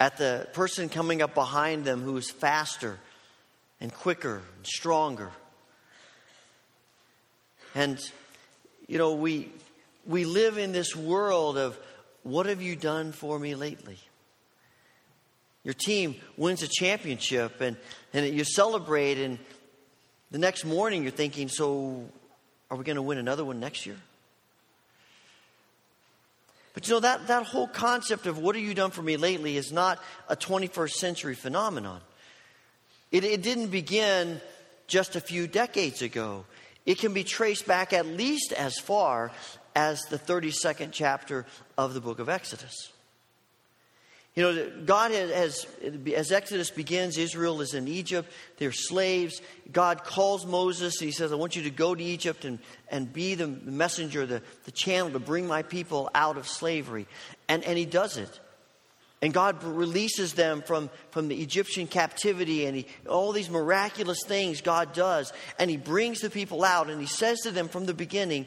at 0.00 0.16
the 0.16 0.48
person 0.52 0.88
coming 0.88 1.20
up 1.20 1.34
behind 1.34 1.84
them 1.84 2.00
who 2.00 2.16
is 2.16 2.30
faster 2.30 2.98
and 3.80 3.92
quicker 3.92 4.36
and 4.56 4.66
stronger. 4.66 5.30
And, 7.74 7.98
you 8.86 8.96
know, 8.96 9.14
we, 9.14 9.50
we 10.06 10.24
live 10.24 10.56
in 10.56 10.72
this 10.72 10.96
world 10.96 11.58
of 11.58 11.78
What 12.22 12.46
have 12.46 12.60
you 12.60 12.74
done 12.74 13.12
for 13.12 13.38
me 13.38 13.54
lately? 13.54 13.98
Your 15.66 15.74
team 15.74 16.14
wins 16.36 16.62
a 16.62 16.68
championship 16.68 17.60
and, 17.60 17.76
and 18.12 18.32
you 18.32 18.44
celebrate, 18.44 19.18
and 19.18 19.36
the 20.30 20.38
next 20.38 20.64
morning 20.64 21.02
you're 21.02 21.10
thinking, 21.10 21.48
so 21.48 22.08
are 22.70 22.76
we 22.76 22.84
going 22.84 22.94
to 22.94 23.02
win 23.02 23.18
another 23.18 23.44
one 23.44 23.58
next 23.58 23.84
year? 23.84 23.96
But 26.72 26.86
you 26.86 26.94
know, 26.94 27.00
that, 27.00 27.26
that 27.26 27.46
whole 27.46 27.66
concept 27.66 28.26
of 28.26 28.38
what 28.38 28.54
have 28.54 28.64
you 28.64 28.74
done 28.74 28.92
for 28.92 29.02
me 29.02 29.16
lately 29.16 29.56
is 29.56 29.72
not 29.72 30.00
a 30.28 30.36
21st 30.36 30.92
century 30.92 31.34
phenomenon. 31.34 32.00
It, 33.10 33.24
it 33.24 33.42
didn't 33.42 33.72
begin 33.72 34.40
just 34.86 35.16
a 35.16 35.20
few 35.20 35.48
decades 35.48 36.00
ago. 36.00 36.44
It 36.84 37.00
can 37.00 37.12
be 37.12 37.24
traced 37.24 37.66
back 37.66 37.92
at 37.92 38.06
least 38.06 38.52
as 38.52 38.78
far 38.78 39.32
as 39.74 40.00
the 40.02 40.18
32nd 40.18 40.90
chapter 40.92 41.44
of 41.76 41.92
the 41.92 42.00
book 42.00 42.20
of 42.20 42.28
Exodus. 42.28 42.92
You 44.36 44.42
know, 44.42 44.70
God 44.84 45.12
has, 45.12 45.66
as 46.14 46.30
Exodus 46.30 46.70
begins, 46.70 47.16
Israel 47.16 47.62
is 47.62 47.72
in 47.72 47.88
Egypt. 47.88 48.30
They're 48.58 48.70
slaves. 48.70 49.40
God 49.72 50.04
calls 50.04 50.44
Moses. 50.44 51.00
and 51.00 51.06
He 51.06 51.12
says, 51.12 51.32
I 51.32 51.36
want 51.36 51.56
you 51.56 51.62
to 51.62 51.70
go 51.70 51.94
to 51.94 52.04
Egypt 52.04 52.44
and, 52.44 52.58
and 52.90 53.10
be 53.10 53.34
the 53.34 53.46
messenger, 53.46 54.26
the, 54.26 54.42
the 54.64 54.72
channel 54.72 55.10
to 55.12 55.18
bring 55.18 55.46
my 55.46 55.62
people 55.62 56.10
out 56.14 56.36
of 56.36 56.46
slavery. 56.46 57.06
And, 57.48 57.64
and 57.64 57.78
he 57.78 57.86
does 57.86 58.18
it. 58.18 58.38
And 59.22 59.32
God 59.32 59.64
releases 59.64 60.34
them 60.34 60.60
from, 60.60 60.90
from 61.10 61.28
the 61.28 61.40
Egyptian 61.40 61.86
captivity 61.86 62.66
and 62.66 62.76
he, 62.76 62.86
all 63.08 63.32
these 63.32 63.48
miraculous 63.48 64.18
things 64.26 64.60
God 64.60 64.92
does. 64.92 65.32
And 65.58 65.70
He 65.70 65.78
brings 65.78 66.20
the 66.20 66.28
people 66.28 66.62
out 66.62 66.90
and 66.90 67.00
He 67.00 67.06
says 67.06 67.40
to 67.40 67.50
them 67.50 67.68
from 67.68 67.86
the 67.86 67.94
beginning, 67.94 68.46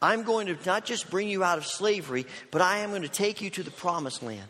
I'm 0.00 0.22
going 0.22 0.46
to 0.46 0.56
not 0.64 0.86
just 0.86 1.10
bring 1.10 1.28
you 1.28 1.44
out 1.44 1.58
of 1.58 1.66
slavery, 1.66 2.24
but 2.50 2.62
I 2.62 2.78
am 2.78 2.90
going 2.90 3.02
to 3.02 3.08
take 3.08 3.42
you 3.42 3.50
to 3.50 3.62
the 3.62 3.70
promised 3.70 4.22
land. 4.22 4.48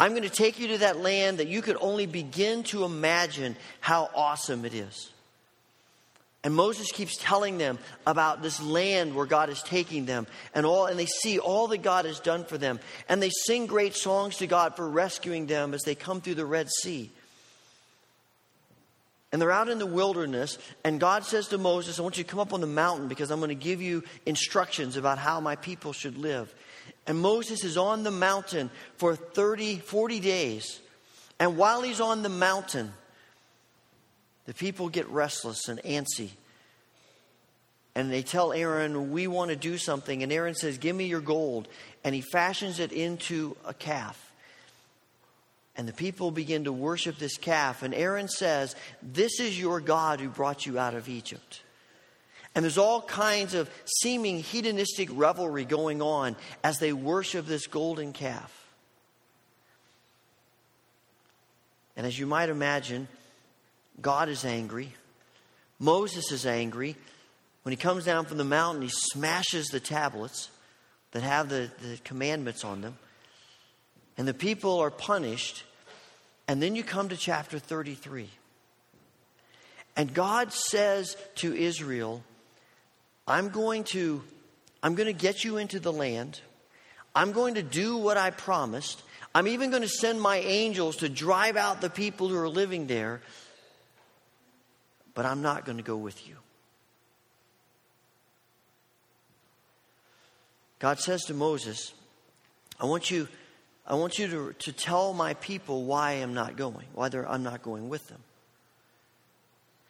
I'm 0.00 0.12
going 0.12 0.22
to 0.22 0.30
take 0.30 0.58
you 0.58 0.68
to 0.68 0.78
that 0.78 0.98
land 0.98 1.38
that 1.38 1.48
you 1.48 1.60
could 1.60 1.76
only 1.80 2.06
begin 2.06 2.62
to 2.64 2.84
imagine 2.84 3.56
how 3.80 4.10
awesome 4.14 4.64
it 4.64 4.74
is. 4.74 5.10
And 6.44 6.54
Moses 6.54 6.92
keeps 6.92 7.16
telling 7.16 7.58
them 7.58 7.78
about 8.06 8.42
this 8.42 8.62
land 8.62 9.14
where 9.14 9.26
God 9.26 9.50
is 9.50 9.60
taking 9.62 10.06
them 10.06 10.26
and 10.54 10.64
all 10.64 10.86
and 10.86 10.98
they 10.98 11.06
see 11.06 11.40
all 11.40 11.66
that 11.68 11.82
God 11.82 12.04
has 12.04 12.20
done 12.20 12.44
for 12.44 12.56
them 12.56 12.78
and 13.08 13.20
they 13.20 13.30
sing 13.30 13.66
great 13.66 13.94
songs 13.94 14.36
to 14.36 14.46
God 14.46 14.76
for 14.76 14.88
rescuing 14.88 15.46
them 15.46 15.74
as 15.74 15.82
they 15.82 15.96
come 15.96 16.20
through 16.20 16.36
the 16.36 16.46
Red 16.46 16.68
Sea. 16.70 17.10
And 19.32 19.42
they're 19.42 19.50
out 19.50 19.68
in 19.68 19.80
the 19.80 19.84
wilderness 19.84 20.58
and 20.84 21.00
God 21.00 21.24
says 21.24 21.48
to 21.48 21.58
Moses, 21.58 21.98
I 21.98 22.02
want 22.02 22.18
you 22.18 22.24
to 22.24 22.30
come 22.30 22.40
up 22.40 22.52
on 22.52 22.60
the 22.60 22.68
mountain 22.68 23.08
because 23.08 23.32
I'm 23.32 23.40
going 23.40 23.48
to 23.48 23.56
give 23.56 23.82
you 23.82 24.04
instructions 24.24 24.96
about 24.96 25.18
how 25.18 25.40
my 25.40 25.56
people 25.56 25.92
should 25.92 26.16
live. 26.16 26.54
And 27.08 27.18
Moses 27.18 27.64
is 27.64 27.78
on 27.78 28.02
the 28.02 28.10
mountain 28.10 28.70
for 28.98 29.16
30, 29.16 29.78
40 29.78 30.20
days. 30.20 30.78
And 31.40 31.56
while 31.56 31.80
he's 31.80 32.02
on 32.02 32.22
the 32.22 32.28
mountain, 32.28 32.92
the 34.44 34.52
people 34.52 34.90
get 34.90 35.08
restless 35.08 35.68
and 35.68 35.80
antsy. 35.82 36.30
And 37.94 38.12
they 38.12 38.22
tell 38.22 38.52
Aaron, 38.52 39.10
We 39.10 39.26
want 39.26 39.50
to 39.50 39.56
do 39.56 39.78
something. 39.78 40.22
And 40.22 40.30
Aaron 40.30 40.54
says, 40.54 40.76
Give 40.76 40.94
me 40.94 41.06
your 41.06 41.22
gold. 41.22 41.66
And 42.04 42.14
he 42.14 42.20
fashions 42.20 42.78
it 42.78 42.92
into 42.92 43.56
a 43.64 43.72
calf. 43.72 44.30
And 45.76 45.88
the 45.88 45.94
people 45.94 46.30
begin 46.30 46.64
to 46.64 46.72
worship 46.72 47.18
this 47.18 47.38
calf. 47.38 47.82
And 47.82 47.94
Aaron 47.94 48.28
says, 48.28 48.76
This 49.02 49.40
is 49.40 49.58
your 49.58 49.80
God 49.80 50.20
who 50.20 50.28
brought 50.28 50.66
you 50.66 50.78
out 50.78 50.94
of 50.94 51.08
Egypt. 51.08 51.62
And 52.54 52.64
there's 52.64 52.78
all 52.78 53.02
kinds 53.02 53.54
of 53.54 53.70
seeming 53.84 54.40
hedonistic 54.40 55.08
revelry 55.12 55.64
going 55.64 56.02
on 56.02 56.36
as 56.64 56.78
they 56.78 56.92
worship 56.92 57.46
this 57.46 57.66
golden 57.66 58.12
calf. 58.12 58.54
And 61.96 62.06
as 62.06 62.18
you 62.18 62.26
might 62.26 62.48
imagine, 62.48 63.08
God 64.00 64.28
is 64.28 64.44
angry. 64.44 64.94
Moses 65.78 66.32
is 66.32 66.46
angry. 66.46 66.96
When 67.62 67.72
he 67.72 67.76
comes 67.76 68.04
down 68.04 68.24
from 68.24 68.38
the 68.38 68.44
mountain, 68.44 68.82
he 68.82 68.88
smashes 68.88 69.66
the 69.66 69.80
tablets 69.80 70.48
that 71.12 71.22
have 71.22 71.48
the, 71.48 71.70
the 71.82 71.98
commandments 72.04 72.64
on 72.64 72.80
them. 72.80 72.96
And 74.16 74.26
the 74.26 74.34
people 74.34 74.80
are 74.80 74.90
punished. 74.90 75.64
And 76.46 76.62
then 76.62 76.74
you 76.76 76.82
come 76.82 77.08
to 77.08 77.16
chapter 77.16 77.58
33. 77.58 78.28
And 79.96 80.14
God 80.14 80.52
says 80.52 81.16
to 81.36 81.54
Israel, 81.54 82.22
I'm 83.28 83.50
going 83.50 83.84
to 83.84 84.22
I'm 84.82 84.94
going 84.94 85.06
to 85.06 85.12
get 85.12 85.44
you 85.44 85.58
into 85.58 85.80
the 85.80 85.92
land. 85.92 86.40
I'm 87.14 87.32
going 87.32 87.54
to 87.54 87.62
do 87.62 87.96
what 87.96 88.16
I 88.16 88.30
promised. 88.30 89.02
I'm 89.34 89.46
even 89.48 89.70
going 89.70 89.82
to 89.82 89.88
send 89.88 90.20
my 90.20 90.36
angels 90.36 90.96
to 90.96 91.08
drive 91.08 91.56
out 91.56 91.80
the 91.80 91.90
people 91.90 92.28
who 92.28 92.36
are 92.36 92.48
living 92.48 92.86
there. 92.86 93.20
But 95.14 95.26
I'm 95.26 95.42
not 95.42 95.64
going 95.64 95.78
to 95.78 95.84
go 95.84 95.96
with 95.96 96.26
you. 96.26 96.36
God 100.78 101.00
says 101.00 101.24
to 101.24 101.34
Moses, 101.34 101.92
I 102.80 102.86
want 102.86 103.10
you, 103.10 103.26
I 103.84 103.94
want 103.94 104.18
you 104.18 104.28
to, 104.28 104.52
to 104.52 104.72
tell 104.72 105.12
my 105.12 105.34
people 105.34 105.84
why 105.84 106.12
I'm 106.12 106.34
not 106.34 106.56
going, 106.56 106.86
why 106.94 107.08
I'm 107.08 107.42
not 107.42 107.62
going 107.62 107.88
with 107.88 108.06
them. 108.06 108.20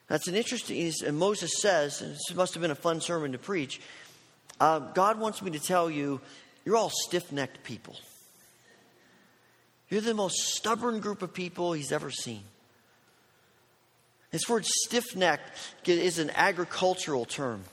That's 0.08 0.26
an 0.26 0.34
interesting, 0.34 0.92
and 1.06 1.18
Moses 1.18 1.60
says, 1.60 2.00
and 2.00 2.12
this 2.12 2.34
must 2.34 2.54
have 2.54 2.62
been 2.62 2.70
a 2.70 2.74
fun 2.74 3.00
sermon 3.00 3.32
to 3.32 3.38
preach. 3.38 3.80
Uh, 4.58 4.78
God 4.78 5.20
wants 5.20 5.42
me 5.42 5.50
to 5.52 5.60
tell 5.60 5.90
you, 5.90 6.20
you're 6.64 6.76
all 6.76 6.90
stiff 6.90 7.30
necked 7.30 7.62
people. 7.62 7.96
You're 9.90 10.00
the 10.00 10.14
most 10.14 10.36
stubborn 10.54 11.00
group 11.00 11.22
of 11.22 11.32
people 11.32 11.72
he's 11.72 11.92
ever 11.92 12.10
seen. 12.10 12.42
This 14.30 14.48
word 14.48 14.66
stiff 14.66 15.16
necked 15.16 15.58
is 15.86 16.18
an 16.18 16.30
agricultural 16.34 17.24
term. 17.24 17.64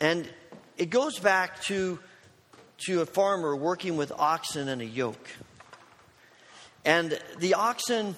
And 0.00 0.28
it 0.76 0.90
goes 0.90 1.18
back 1.18 1.62
to, 1.64 1.98
to 2.86 3.00
a 3.02 3.06
farmer 3.06 3.54
working 3.56 3.96
with 3.96 4.12
oxen 4.12 4.68
and 4.68 4.82
a 4.82 4.86
yoke. 4.86 5.28
And 6.84 7.18
the 7.38 7.54
oxen, 7.54 8.16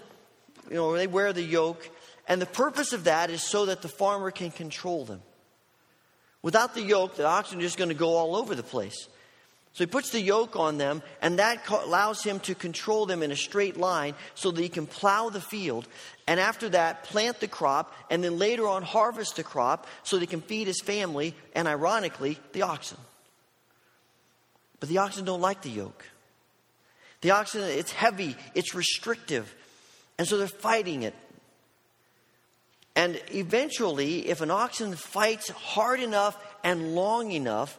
you 0.68 0.76
know, 0.76 0.96
they 0.96 1.06
wear 1.06 1.32
the 1.32 1.42
yoke, 1.42 1.88
and 2.26 2.40
the 2.40 2.46
purpose 2.46 2.92
of 2.92 3.04
that 3.04 3.30
is 3.30 3.42
so 3.42 3.66
that 3.66 3.82
the 3.82 3.88
farmer 3.88 4.30
can 4.30 4.50
control 4.50 5.04
them. 5.04 5.22
Without 6.42 6.74
the 6.74 6.82
yoke, 6.82 7.16
the 7.16 7.26
oxen 7.26 7.58
are 7.58 7.62
just 7.62 7.78
going 7.78 7.88
to 7.88 7.94
go 7.94 8.16
all 8.16 8.36
over 8.36 8.54
the 8.54 8.62
place. 8.62 9.08
So 9.72 9.82
he 9.82 9.86
puts 9.86 10.10
the 10.10 10.20
yoke 10.20 10.54
on 10.54 10.78
them, 10.78 11.02
and 11.20 11.40
that 11.40 11.68
allows 11.68 12.22
him 12.22 12.38
to 12.40 12.54
control 12.54 13.06
them 13.06 13.24
in 13.24 13.32
a 13.32 13.36
straight 13.36 13.76
line 13.76 14.14
so 14.36 14.52
that 14.52 14.62
he 14.62 14.68
can 14.68 14.86
plow 14.86 15.30
the 15.30 15.40
field. 15.40 15.88
And 16.28 16.38
after 16.38 16.68
that, 16.68 17.02
plant 17.04 17.40
the 17.40 17.48
crop, 17.48 17.92
and 18.08 18.22
then 18.22 18.38
later 18.38 18.68
on, 18.68 18.84
harvest 18.84 19.34
the 19.34 19.42
crop 19.42 19.88
so 20.04 20.16
that 20.16 20.20
he 20.20 20.26
can 20.28 20.42
feed 20.42 20.68
his 20.68 20.80
family, 20.80 21.34
and 21.56 21.66
ironically, 21.66 22.38
the 22.52 22.62
oxen. 22.62 22.98
But 24.78 24.90
the 24.90 24.98
oxen 24.98 25.24
don't 25.24 25.40
like 25.40 25.62
the 25.62 25.70
yoke. 25.70 26.04
The 27.22 27.32
oxen, 27.32 27.62
it's 27.62 27.90
heavy, 27.90 28.36
it's 28.54 28.74
restrictive. 28.74 29.52
And 30.18 30.28
so 30.28 30.38
they're 30.38 30.46
fighting 30.46 31.02
it. 31.02 31.14
And 32.96 33.20
eventually, 33.32 34.28
if 34.28 34.40
an 34.40 34.50
oxen 34.50 34.94
fights 34.94 35.50
hard 35.50 36.00
enough 36.00 36.42
and 36.62 36.94
long 36.94 37.32
enough 37.32 37.76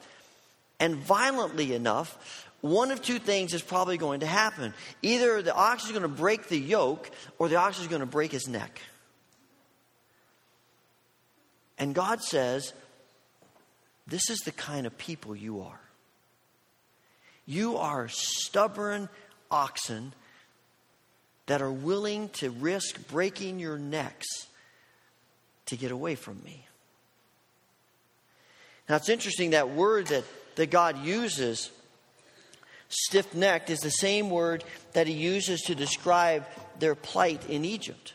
and 0.80 0.96
violently 0.96 1.74
enough, 1.74 2.46
one 2.62 2.92
of 2.92 3.02
two 3.02 3.20
things 3.20 3.54
is 3.54 3.62
probably 3.62 3.98
going 3.98 4.22
to 4.22 4.26
happen. 4.26 4.74
Either 5.02 5.42
the 5.42 5.56
ox 5.56 5.86
is 5.86 5.92
going 5.92 6.02
to 6.02 6.08
break 6.08 6.48
the 6.48 6.60
yoke 6.60 7.10
or 7.38 7.48
the 7.48 7.56
ox 7.56 7.80
is 7.80 7.88
going 7.88 8.02
to 8.02 8.06
break 8.06 8.32
his 8.32 8.48
neck. 8.48 8.82
And 11.78 11.94
God 11.94 12.22
says, 12.22 12.74
This 14.08 14.30
is 14.30 14.40
the 14.40 14.52
kind 14.52 14.86
of 14.86 14.98
people 14.98 15.36
you 15.36 15.62
are. 15.62 15.80
You 17.46 17.78
are 17.78 18.08
stubborn 18.10 19.08
oxen 19.52 20.14
that 21.46 21.62
are 21.62 21.72
willing 21.72 22.30
to 22.30 22.50
risk 22.50 23.08
breaking 23.08 23.60
your 23.60 23.78
necks 23.78 24.48
to 25.68 25.76
get 25.76 25.92
away 25.92 26.16
from 26.16 26.42
me. 26.44 26.66
Now 28.88 28.98
it's 28.98 29.10
interesting 29.10 29.52
that 29.52 29.70
word 29.70 30.08
that, 30.08 30.24
that 30.56 30.70
God 30.70 31.04
uses, 31.04 31.72
stiff 32.90 33.34
necked, 33.34 33.70
is 33.70 33.80
the 33.80 33.90
same 33.90 34.30
word 34.30 34.64
that 34.94 35.08
he 35.08 35.14
uses 35.14 35.62
to 35.64 35.76
describe 35.76 36.46
their 36.80 36.96
plight 36.96 37.50
in 37.50 37.66
Egypt. 37.66 38.14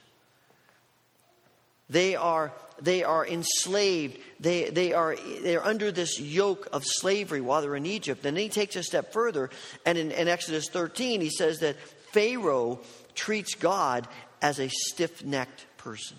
They 1.88 2.14
are, 2.14 2.52
they 2.80 3.02
are 3.02 3.26
enslaved. 3.26 4.18
They, 4.38 4.70
they 4.70 4.92
are 4.92 5.16
they're 5.42 5.64
under 5.64 5.90
this 5.90 6.20
yoke 6.20 6.68
of 6.72 6.84
slavery 6.86 7.40
while 7.40 7.62
they're 7.62 7.74
in 7.74 7.84
Egypt. 7.84 8.24
And 8.24 8.36
then 8.36 8.44
he 8.44 8.48
takes 8.48 8.76
a 8.76 8.84
step 8.84 9.12
further, 9.12 9.50
and 9.84 9.98
in, 9.98 10.12
in 10.12 10.28
Exodus 10.28 10.68
13, 10.68 11.20
he 11.20 11.30
says 11.30 11.58
that 11.58 11.76
Pharaoh 12.12 12.78
treats 13.16 13.54
God 13.56 14.06
as 14.40 14.60
a 14.60 14.68
stiff 14.68 15.24
necked 15.24 15.66
person. 15.78 16.16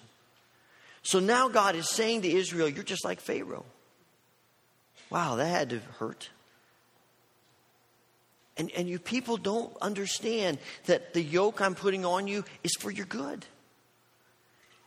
So 1.03 1.19
now 1.19 1.49
God 1.49 1.75
is 1.75 1.89
saying 1.89 2.21
to 2.23 2.31
Israel, 2.31 2.69
You're 2.69 2.83
just 2.83 3.05
like 3.05 3.19
Pharaoh. 3.19 3.65
Wow, 5.09 5.35
that 5.35 5.47
had 5.47 5.69
to 5.71 5.79
hurt. 5.99 6.29
And, 8.57 8.71
and 8.71 8.87
you 8.87 8.99
people 8.99 9.37
don't 9.37 9.75
understand 9.81 10.59
that 10.85 11.13
the 11.13 11.21
yoke 11.21 11.61
I'm 11.61 11.75
putting 11.75 12.05
on 12.05 12.27
you 12.27 12.45
is 12.63 12.71
for 12.79 12.91
your 12.91 13.05
good. 13.05 13.45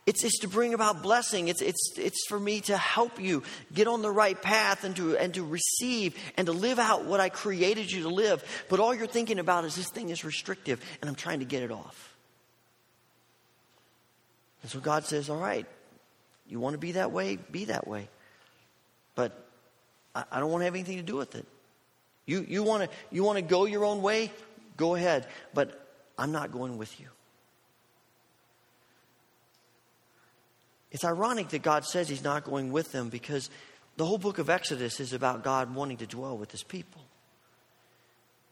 It's, 0.06 0.22
it's 0.22 0.40
to 0.40 0.48
bring 0.48 0.74
about 0.74 1.02
blessing. 1.02 1.48
It's, 1.48 1.62
it's, 1.62 1.92
it's 1.96 2.26
for 2.28 2.38
me 2.38 2.60
to 2.62 2.76
help 2.76 3.18
you 3.18 3.42
get 3.72 3.88
on 3.88 4.02
the 4.02 4.10
right 4.10 4.40
path 4.40 4.84
and 4.84 4.94
to, 4.96 5.16
and 5.16 5.32
to 5.34 5.42
receive 5.42 6.16
and 6.36 6.46
to 6.46 6.52
live 6.52 6.78
out 6.78 7.06
what 7.06 7.20
I 7.20 7.30
created 7.30 7.90
you 7.90 8.02
to 8.02 8.10
live. 8.10 8.44
But 8.68 8.80
all 8.80 8.94
you're 8.94 9.06
thinking 9.06 9.38
about 9.38 9.64
is 9.64 9.74
this 9.76 9.88
thing 9.88 10.10
is 10.10 10.22
restrictive 10.22 10.84
and 11.00 11.08
I'm 11.08 11.16
trying 11.16 11.38
to 11.38 11.46
get 11.46 11.62
it 11.62 11.70
off. 11.70 12.14
And 14.62 14.70
so 14.70 14.78
God 14.78 15.04
says, 15.04 15.30
All 15.30 15.38
right, 15.38 15.66
you 16.46 16.60
want 16.60 16.74
to 16.74 16.78
be 16.78 16.92
that 16.92 17.12
way? 17.12 17.36
Be 17.36 17.66
that 17.66 17.86
way. 17.86 18.08
But 19.14 19.32
I, 20.14 20.24
I 20.30 20.40
don't 20.40 20.50
want 20.50 20.62
to 20.62 20.66
have 20.66 20.74
anything 20.74 20.96
to 20.96 21.02
do 21.02 21.16
with 21.16 21.34
it. 21.34 21.46
You, 22.26 22.44
you 22.48 22.62
want 22.62 22.84
to 22.84 22.96
you 23.10 23.22
want 23.22 23.36
to 23.36 23.42
go 23.42 23.64
your 23.64 23.84
own 23.84 24.02
way? 24.02 24.30
Go 24.76 24.94
ahead. 24.94 25.26
But 25.52 25.80
I'm 26.18 26.32
not 26.32 26.52
going 26.52 26.78
with 26.78 26.98
you. 27.00 27.06
It's 30.90 31.04
ironic 31.04 31.48
that 31.48 31.62
God 31.62 31.84
says 31.84 32.08
He's 32.08 32.24
not 32.24 32.44
going 32.44 32.72
with 32.72 32.92
them 32.92 33.08
because 33.08 33.50
the 33.96 34.04
whole 34.04 34.18
book 34.18 34.38
of 34.38 34.48
Exodus 34.48 35.00
is 35.00 35.12
about 35.12 35.42
God 35.42 35.74
wanting 35.74 35.98
to 35.98 36.06
dwell 36.06 36.38
with 36.38 36.50
His 36.50 36.62
people. 36.62 37.02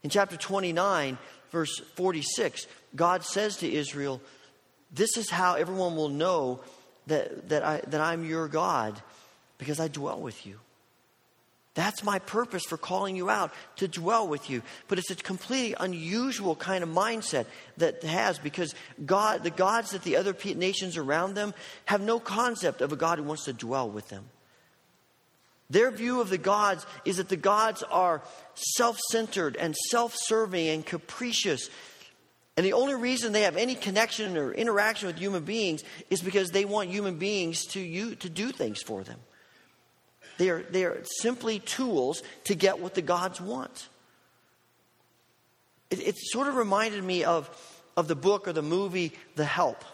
In 0.03 0.11
chapter 0.11 0.37
29, 0.37 1.19
verse 1.51 1.81
46, 1.95 2.67
God 2.97 3.25
says 3.25 3.59
to 3.59 3.73
Israel, 3.73 4.21
This 4.93 5.17
is 5.17 5.31
how 5.31 5.55
everyone 5.55 5.95
will 5.95 6.09
know 6.09 6.61
that, 7.07 7.49
that, 7.49 7.63
I, 7.63 7.81
that 7.87 8.01
I'm 8.01 8.25
your 8.25 8.49
God 8.49 9.01
because 9.59 9.81
I 9.81 9.89
dwell 9.89 10.21
with 10.21 10.47
you. 10.47 10.59
That's 11.75 12.05
my 12.05 12.19
purpose 12.19 12.65
for 12.69 12.77
calling 12.77 13.17
you 13.17 13.31
out 13.31 13.53
to 13.77 13.89
dwell 13.89 14.29
with 14.29 14.51
you. 14.51 14.63
But 14.89 14.99
it's 14.99 15.11
a 15.11 15.15
completely 15.15 15.75
unusual 15.81 16.55
kind 16.55 16.85
of 16.85 16.91
mindset 16.91 17.47
that 17.79 18.03
has 18.03 18.39
because 18.39 18.75
God, 19.07 19.43
the 19.43 19.51
gods 19.51 19.93
that 19.93 20.03
the 20.03 20.17
other 20.17 20.37
nations 20.55 20.99
around 20.99 21.35
them 21.35 21.55
have 21.87 22.03
no 22.03 22.21
concept 22.21 22.83
of 22.83 22.93
a 22.93 22.97
God 22.97 23.19
who 23.19 23.25
wants 23.25 23.47
to 23.47 23.55
dwell 23.55 23.89
with 23.89 24.09
them. 24.11 24.27
Their 25.71 25.91
view 25.91 26.21
of 26.21 26.29
the 26.29 26.37
gods 26.37 26.85
is 27.07 27.17
that 27.17 27.31
the 27.31 27.37
gods 27.37 27.83
are 27.85 28.21
self 28.55 28.99
centered 29.11 29.57
and 29.57 29.75
self 29.75 30.15
serving 30.15 30.69
and 30.69 30.85
capricious. 30.85 31.71
And 32.57 32.67
the 32.67 32.75
only 32.75 32.95
reason 32.95 33.33
they 33.33 33.43
have 33.43 33.57
any 33.57 33.75
connection 33.75 34.37
or 34.37 34.53
interaction 34.53 35.07
with 35.07 35.19
human 35.19 35.45
beings 35.45 35.83
is 36.11 36.21
because 36.21 36.51
they 36.51 36.65
want 36.65 36.91
human 36.91 37.17
beings 37.17 37.65
to, 37.67 37.81
you, 37.81 38.15
to 38.17 38.29
do 38.29 38.53
things 38.53 38.83
for 38.83 39.03
them. 39.03 39.19
They 40.39 40.51
are, 40.51 40.63
they 40.63 40.85
are 40.85 41.03
simply 41.05 41.61
tools 41.61 42.23
to 42.45 42.55
get 42.55 42.79
what 42.79 42.95
the 42.95 43.03
gods 43.03 43.41
want. 43.41 43.89
It, 45.91 46.01
it 46.07 46.19
sort 46.19 46.49
of 46.49 46.57
reminded 46.57 47.03
me 47.05 47.25
of, 47.25 47.49
of 47.97 48.09
the 48.09 48.17
book 48.17 48.49
or 48.49 48.53
the 48.53 48.63
movie 48.63 49.13
The 49.37 49.45
Help. 49.45 49.85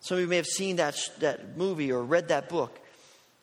Some 0.00 0.16
of 0.16 0.22
you 0.22 0.28
may 0.28 0.36
have 0.36 0.46
seen 0.46 0.76
that, 0.76 0.96
that 1.20 1.56
movie 1.56 1.92
or 1.92 2.02
read 2.02 2.28
that 2.28 2.48
book. 2.48 2.78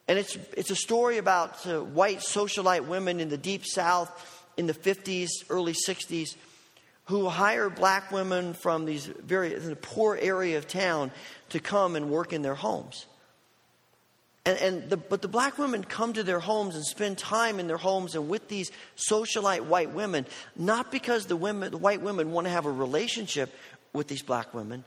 And 0.07 0.17
it's, 0.17 0.37
it's 0.57 0.71
a 0.71 0.75
story 0.75 1.19
about 1.19 1.65
uh, 1.67 1.81
white 1.81 2.19
socialite 2.19 2.87
women 2.87 3.19
in 3.19 3.29
the 3.29 3.37
deep 3.37 3.63
south 3.65 4.47
in 4.57 4.65
the 4.65 4.73
50s, 4.73 5.29
early 5.49 5.73
60s, 5.73 6.35
who 7.09 7.27
hire 7.27 7.71
black 7.71 8.11
women 8.11 8.53
from 8.53 8.85
these 8.85 9.07
very 9.07 9.55
poor 9.81 10.15
area 10.15 10.59
of 10.59 10.67
town 10.67 11.09
to 11.49 11.59
come 11.59 11.95
and 11.95 12.07
work 12.07 12.33
in 12.33 12.43
their 12.43 12.53
homes. 12.53 13.07
And, 14.45 14.59
and 14.59 14.89
the, 14.91 14.97
but 14.97 15.23
the 15.23 15.27
black 15.27 15.57
women 15.57 15.83
come 15.83 16.13
to 16.13 16.21
their 16.21 16.39
homes 16.39 16.75
and 16.75 16.85
spend 16.85 17.17
time 17.17 17.59
in 17.59 17.65
their 17.65 17.77
homes 17.77 18.13
and 18.13 18.29
with 18.29 18.47
these 18.47 18.71
socialite 18.95 19.61
white 19.61 19.89
women, 19.91 20.27
not 20.55 20.91
because 20.91 21.25
the, 21.25 21.35
women, 21.35 21.71
the 21.71 21.77
white 21.79 22.01
women 22.01 22.31
want 22.31 22.45
to 22.45 22.51
have 22.51 22.67
a 22.67 22.71
relationship 22.71 23.51
with 23.91 24.07
these 24.07 24.21
black 24.21 24.53
women, 24.53 24.83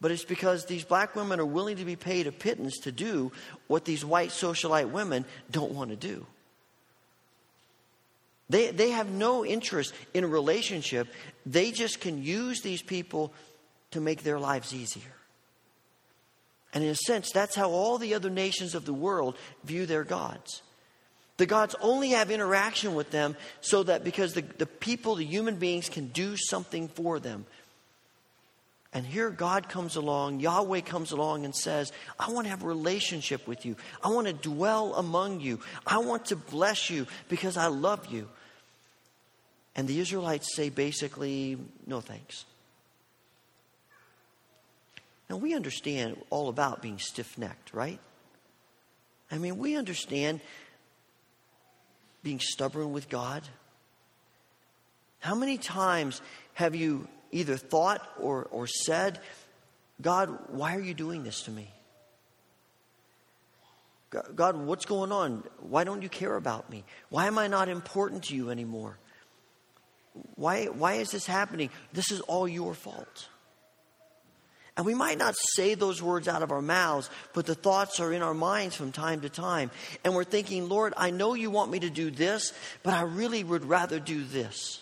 but 0.00 0.10
it's 0.10 0.24
because 0.24 0.64
these 0.64 0.84
black 0.84 1.14
women 1.14 1.40
are 1.40 1.46
willing 1.46 1.76
to 1.76 1.84
be 1.84 1.96
paid 1.96 2.26
a 2.26 2.32
pittance 2.32 2.78
to 2.84 2.92
do 2.92 3.32
what 3.66 3.84
these 3.84 4.02
white 4.02 4.30
socialite 4.30 4.90
women 4.90 5.26
don't 5.50 5.72
want 5.72 5.90
to 5.90 5.96
do. 5.96 6.26
They, 8.50 8.72
they 8.72 8.90
have 8.90 9.08
no 9.08 9.46
interest 9.46 9.94
in 10.12 10.24
a 10.24 10.28
relationship. 10.28 11.06
They 11.46 11.70
just 11.70 12.00
can 12.00 12.22
use 12.22 12.60
these 12.62 12.82
people 12.82 13.32
to 13.92 14.00
make 14.00 14.24
their 14.24 14.40
lives 14.40 14.74
easier. 14.74 15.14
And 16.74 16.82
in 16.82 16.90
a 16.90 16.96
sense, 16.96 17.30
that's 17.30 17.54
how 17.54 17.70
all 17.70 17.96
the 17.96 18.14
other 18.14 18.28
nations 18.28 18.74
of 18.74 18.84
the 18.84 18.92
world 18.92 19.36
view 19.62 19.86
their 19.86 20.02
gods. 20.02 20.62
The 21.36 21.46
gods 21.46 21.76
only 21.80 22.10
have 22.10 22.30
interaction 22.30 22.96
with 22.96 23.12
them 23.12 23.36
so 23.60 23.84
that 23.84 24.02
because 24.02 24.34
the, 24.34 24.42
the 24.42 24.66
people, 24.66 25.14
the 25.14 25.24
human 25.24 25.56
beings, 25.56 25.88
can 25.88 26.08
do 26.08 26.36
something 26.36 26.88
for 26.88 27.20
them. 27.20 27.46
And 28.92 29.06
here 29.06 29.30
God 29.30 29.68
comes 29.68 29.94
along, 29.94 30.40
Yahweh 30.40 30.80
comes 30.80 31.12
along 31.12 31.44
and 31.44 31.54
says, 31.54 31.92
I 32.18 32.32
want 32.32 32.46
to 32.46 32.50
have 32.50 32.64
a 32.64 32.66
relationship 32.66 33.46
with 33.46 33.64
you. 33.64 33.76
I 34.02 34.08
want 34.08 34.26
to 34.26 34.32
dwell 34.32 34.94
among 34.94 35.40
you. 35.40 35.60
I 35.86 35.98
want 35.98 36.26
to 36.26 36.36
bless 36.36 36.90
you 36.90 37.06
because 37.28 37.56
I 37.56 37.68
love 37.68 38.06
you. 38.06 38.28
And 39.80 39.88
the 39.88 39.98
Israelites 39.98 40.54
say 40.54 40.68
basically, 40.68 41.56
no 41.86 42.02
thanks. 42.02 42.44
Now, 45.30 45.38
we 45.38 45.54
understand 45.54 46.18
all 46.28 46.50
about 46.50 46.82
being 46.82 46.98
stiff 46.98 47.38
necked, 47.38 47.72
right? 47.72 47.98
I 49.30 49.38
mean, 49.38 49.56
we 49.56 49.76
understand 49.76 50.42
being 52.22 52.40
stubborn 52.40 52.92
with 52.92 53.08
God. 53.08 53.42
How 55.20 55.34
many 55.34 55.56
times 55.56 56.20
have 56.52 56.74
you 56.74 57.08
either 57.32 57.56
thought 57.56 58.06
or, 58.20 58.48
or 58.50 58.66
said, 58.66 59.18
God, 60.02 60.28
why 60.48 60.76
are 60.76 60.82
you 60.82 60.92
doing 60.92 61.22
this 61.22 61.44
to 61.44 61.50
me? 61.50 61.70
God, 64.10 64.58
what's 64.58 64.84
going 64.84 65.10
on? 65.10 65.42
Why 65.60 65.84
don't 65.84 66.02
you 66.02 66.10
care 66.10 66.36
about 66.36 66.68
me? 66.68 66.84
Why 67.08 67.28
am 67.28 67.38
I 67.38 67.46
not 67.46 67.70
important 67.70 68.24
to 68.24 68.36
you 68.36 68.50
anymore? 68.50 68.98
Why, 70.34 70.66
why 70.66 70.94
is 70.94 71.10
this 71.10 71.26
happening? 71.26 71.70
This 71.92 72.10
is 72.10 72.20
all 72.22 72.48
your 72.48 72.74
fault. 72.74 73.28
And 74.76 74.86
we 74.86 74.94
might 74.94 75.18
not 75.18 75.34
say 75.54 75.74
those 75.74 76.02
words 76.02 76.28
out 76.28 76.42
of 76.42 76.52
our 76.52 76.62
mouths, 76.62 77.10
but 77.34 77.44
the 77.44 77.54
thoughts 77.54 78.00
are 78.00 78.12
in 78.12 78.22
our 78.22 78.34
minds 78.34 78.74
from 78.74 78.92
time 78.92 79.20
to 79.20 79.28
time. 79.28 79.70
And 80.04 80.14
we're 80.14 80.24
thinking, 80.24 80.68
Lord, 80.68 80.94
I 80.96 81.10
know 81.10 81.34
you 81.34 81.50
want 81.50 81.70
me 81.70 81.80
to 81.80 81.90
do 81.90 82.10
this, 82.10 82.52
but 82.82 82.94
I 82.94 83.02
really 83.02 83.44
would 83.44 83.64
rather 83.64 84.00
do 84.00 84.24
this. 84.24 84.80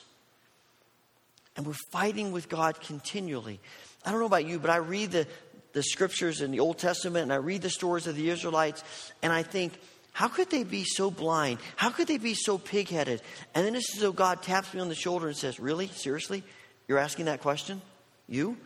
And 1.57 1.67
we're 1.67 1.75
fighting 1.91 2.31
with 2.31 2.49
God 2.49 2.81
continually. 2.81 3.59
I 4.05 4.13
don't 4.13 4.21
know 4.21 4.27
about 4.27 4.47
you, 4.47 4.61
but 4.61 4.71
I 4.71 4.77
read 4.77 5.11
the, 5.11 5.27
the 5.73 5.83
scriptures 5.83 6.43
in 6.43 6.53
the 6.53 6.61
Old 6.61 6.79
Testament 6.79 7.25
and 7.25 7.33
I 7.33 7.37
read 7.37 7.63
the 7.63 7.71
stories 7.71 8.07
of 8.07 8.15
the 8.15 8.31
Israelites, 8.31 8.85
and 9.23 9.33
I 9.33 9.43
think, 9.43 9.81
how 10.19 10.27
could 10.27 10.51
they 10.51 10.65
be 10.65 10.83
so 10.83 11.13
blind? 11.13 11.61
How 11.77 11.91
could 11.91 12.09
they 12.09 12.19
be 12.19 12.35
so 12.35 12.59
pig-headed? 12.59 13.23
And 13.55 13.65
then 13.65 13.77
it's 13.77 13.95
as 13.95 14.03
though 14.03 14.11
God 14.11 14.43
taps 14.43 14.75
me 14.75 14.81
on 14.81 14.89
the 14.89 14.97
shoulder 14.97 15.29
and 15.29 15.37
says, 15.37 15.61
Really? 15.61 15.87
Seriously? 15.87 16.43
You're 16.89 16.99
asking 16.99 17.27
that 17.27 17.41
question? 17.41 17.81
You? 18.27 18.57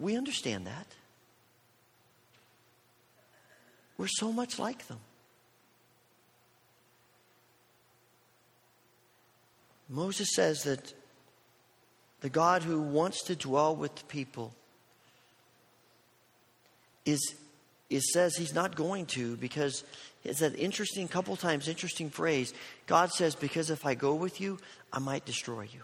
We 0.00 0.16
understand 0.16 0.66
that. 0.66 0.88
We're 3.96 4.08
so 4.08 4.32
much 4.32 4.58
like 4.58 4.88
them. 4.88 4.98
Moses 9.88 10.34
says 10.34 10.64
that 10.64 10.92
the 12.20 12.30
God 12.30 12.64
who 12.64 12.82
wants 12.82 13.22
to 13.26 13.36
dwell 13.36 13.76
with 13.76 14.08
people 14.08 14.52
is, 17.04 17.36
is 17.88 18.12
says 18.12 18.36
he's 18.36 18.54
not 18.54 18.74
going 18.74 19.06
to 19.06 19.36
because 19.36 19.84
it's 20.24 20.42
an 20.42 20.54
interesting 20.54 21.08
couple 21.08 21.36
times 21.36 21.68
interesting 21.68 22.10
phrase. 22.10 22.52
God 22.86 23.10
says, 23.10 23.34
Because 23.34 23.70
if 23.70 23.86
I 23.86 23.94
go 23.94 24.14
with 24.14 24.40
you, 24.40 24.58
I 24.92 24.98
might 24.98 25.24
destroy 25.24 25.62
you. 25.62 25.82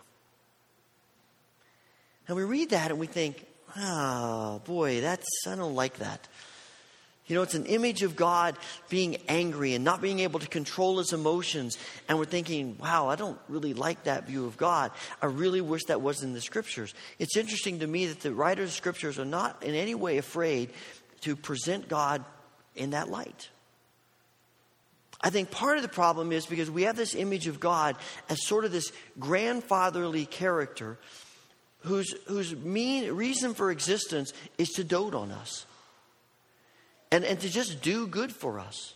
And 2.28 2.36
we 2.36 2.44
read 2.44 2.70
that 2.70 2.90
and 2.90 2.98
we 2.98 3.07
think, 3.07 3.46
Oh, 3.76 4.61
boy, 4.64 5.00
that's, 5.00 5.26
I 5.46 5.55
don't 5.55 5.74
like 5.74 5.98
that. 5.98 6.28
You 7.26 7.36
know, 7.36 7.42
it's 7.42 7.55
an 7.55 7.66
image 7.66 8.03
of 8.03 8.16
God 8.16 8.57
being 8.90 9.16
angry 9.28 9.74
and 9.74 9.84
not 9.84 10.03
being 10.03 10.18
able 10.18 10.40
to 10.40 10.48
control 10.48 10.98
his 10.98 11.12
emotions. 11.12 11.78
And 12.09 12.18
we're 12.18 12.24
thinking, 12.24 12.76
wow, 12.78 13.09
I 13.09 13.16
don't 13.16 13.38
really 13.48 13.74
like 13.74 14.05
that 14.05 14.26
view 14.26 14.44
of 14.44 14.57
God. 14.57 14.90
I 15.22 15.26
really 15.26 15.61
wish 15.61 15.84
that 15.84 16.03
was 16.03 16.22
in 16.22 16.32
the 16.32 16.40
scriptures. 16.40 16.92
It's 17.20 17.36
interesting 17.36 17.78
to 17.78 17.86
me 17.86 18.07
that 18.07 18.20
the 18.20 18.34
writers 18.34 18.70
of 18.70 18.74
scriptures 18.74 19.20
are 19.20 19.24
not 19.24 19.62
in 19.62 19.74
any 19.74 19.94
way 19.94 20.18
afraid 20.18 20.70
to 21.22 21.36
present 21.36 21.88
God 21.88 22.24
in 22.74 22.90
that 22.90 23.08
light. 23.08 23.48
I 25.20 25.30
think 25.30 25.50
part 25.50 25.76
of 25.76 25.82
the 25.82 25.88
problem 25.88 26.32
is 26.32 26.46
because 26.46 26.70
we 26.70 26.82
have 26.82 26.96
this 26.96 27.14
image 27.14 27.46
of 27.46 27.60
God 27.60 27.96
as 28.28 28.44
sort 28.44 28.64
of 28.64 28.72
this 28.72 28.92
grandfatherly 29.18 30.26
character 30.26 30.98
whose, 31.80 32.12
whose 32.26 32.54
mean 32.56 33.12
reason 33.12 33.54
for 33.54 33.70
existence 33.70 34.32
is 34.58 34.70
to 34.70 34.84
dote 34.84 35.14
on 35.14 35.30
us 35.30 35.64
and, 37.12 37.24
and 37.24 37.38
to 37.40 37.48
just 37.48 37.82
do 37.82 38.06
good 38.06 38.32
for 38.32 38.58
us. 38.58 38.94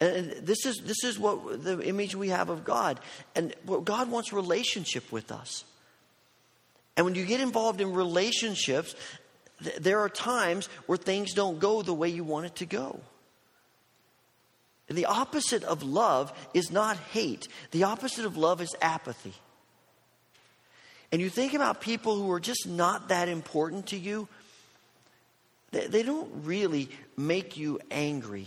And 0.00 0.30
this 0.30 0.64
is, 0.64 0.80
this 0.84 1.02
is 1.02 1.18
what 1.18 1.64
the 1.64 1.80
image 1.82 2.14
we 2.14 2.28
have 2.28 2.50
of 2.50 2.64
God. 2.64 3.00
And 3.34 3.52
God 3.84 4.10
wants 4.10 4.32
relationship 4.32 5.10
with 5.10 5.32
us. 5.32 5.64
And 6.96 7.04
when 7.04 7.16
you 7.16 7.24
get 7.24 7.40
involved 7.40 7.80
in 7.80 7.92
relationships, 7.92 8.94
th- 9.62 9.76
there 9.76 10.00
are 10.00 10.08
times 10.08 10.68
where 10.86 10.98
things 10.98 11.34
don't 11.34 11.58
go 11.58 11.82
the 11.82 11.94
way 11.94 12.08
you 12.08 12.24
want 12.24 12.46
it 12.46 12.56
to 12.56 12.66
go. 12.66 13.00
The 14.88 15.06
opposite 15.06 15.64
of 15.64 15.82
love 15.82 16.32
is 16.54 16.70
not 16.70 16.96
hate. 16.96 17.48
The 17.72 17.84
opposite 17.84 18.24
of 18.24 18.36
love 18.36 18.60
is 18.60 18.74
apathy. 18.80 19.34
And 21.12 21.20
you 21.20 21.28
think 21.28 21.54
about 21.54 21.80
people 21.80 22.16
who 22.16 22.30
are 22.32 22.40
just 22.40 22.66
not 22.66 23.08
that 23.08 23.28
important 23.28 23.88
to 23.88 23.98
you, 23.98 24.28
they, 25.72 25.86
they 25.86 26.02
don't 26.02 26.44
really 26.44 26.88
make 27.16 27.56
you 27.56 27.80
angry 27.90 28.46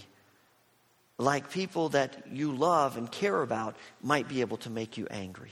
like 1.17 1.51
people 1.51 1.89
that 1.89 2.25
you 2.31 2.51
love 2.51 2.97
and 2.97 3.11
care 3.11 3.41
about 3.41 3.75
might 4.01 4.27
be 4.27 4.41
able 4.41 4.57
to 4.57 4.69
make 4.69 4.97
you 4.97 5.07
angry. 5.11 5.51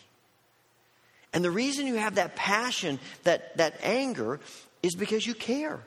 And 1.31 1.45
the 1.45 1.51
reason 1.51 1.85
you 1.85 1.95
have 1.95 2.15
that 2.15 2.35
passion, 2.35 2.99
that, 3.23 3.55
that 3.57 3.75
anger, 3.83 4.39
is 4.83 4.95
because 4.95 5.25
you 5.25 5.33
care. 5.33 5.79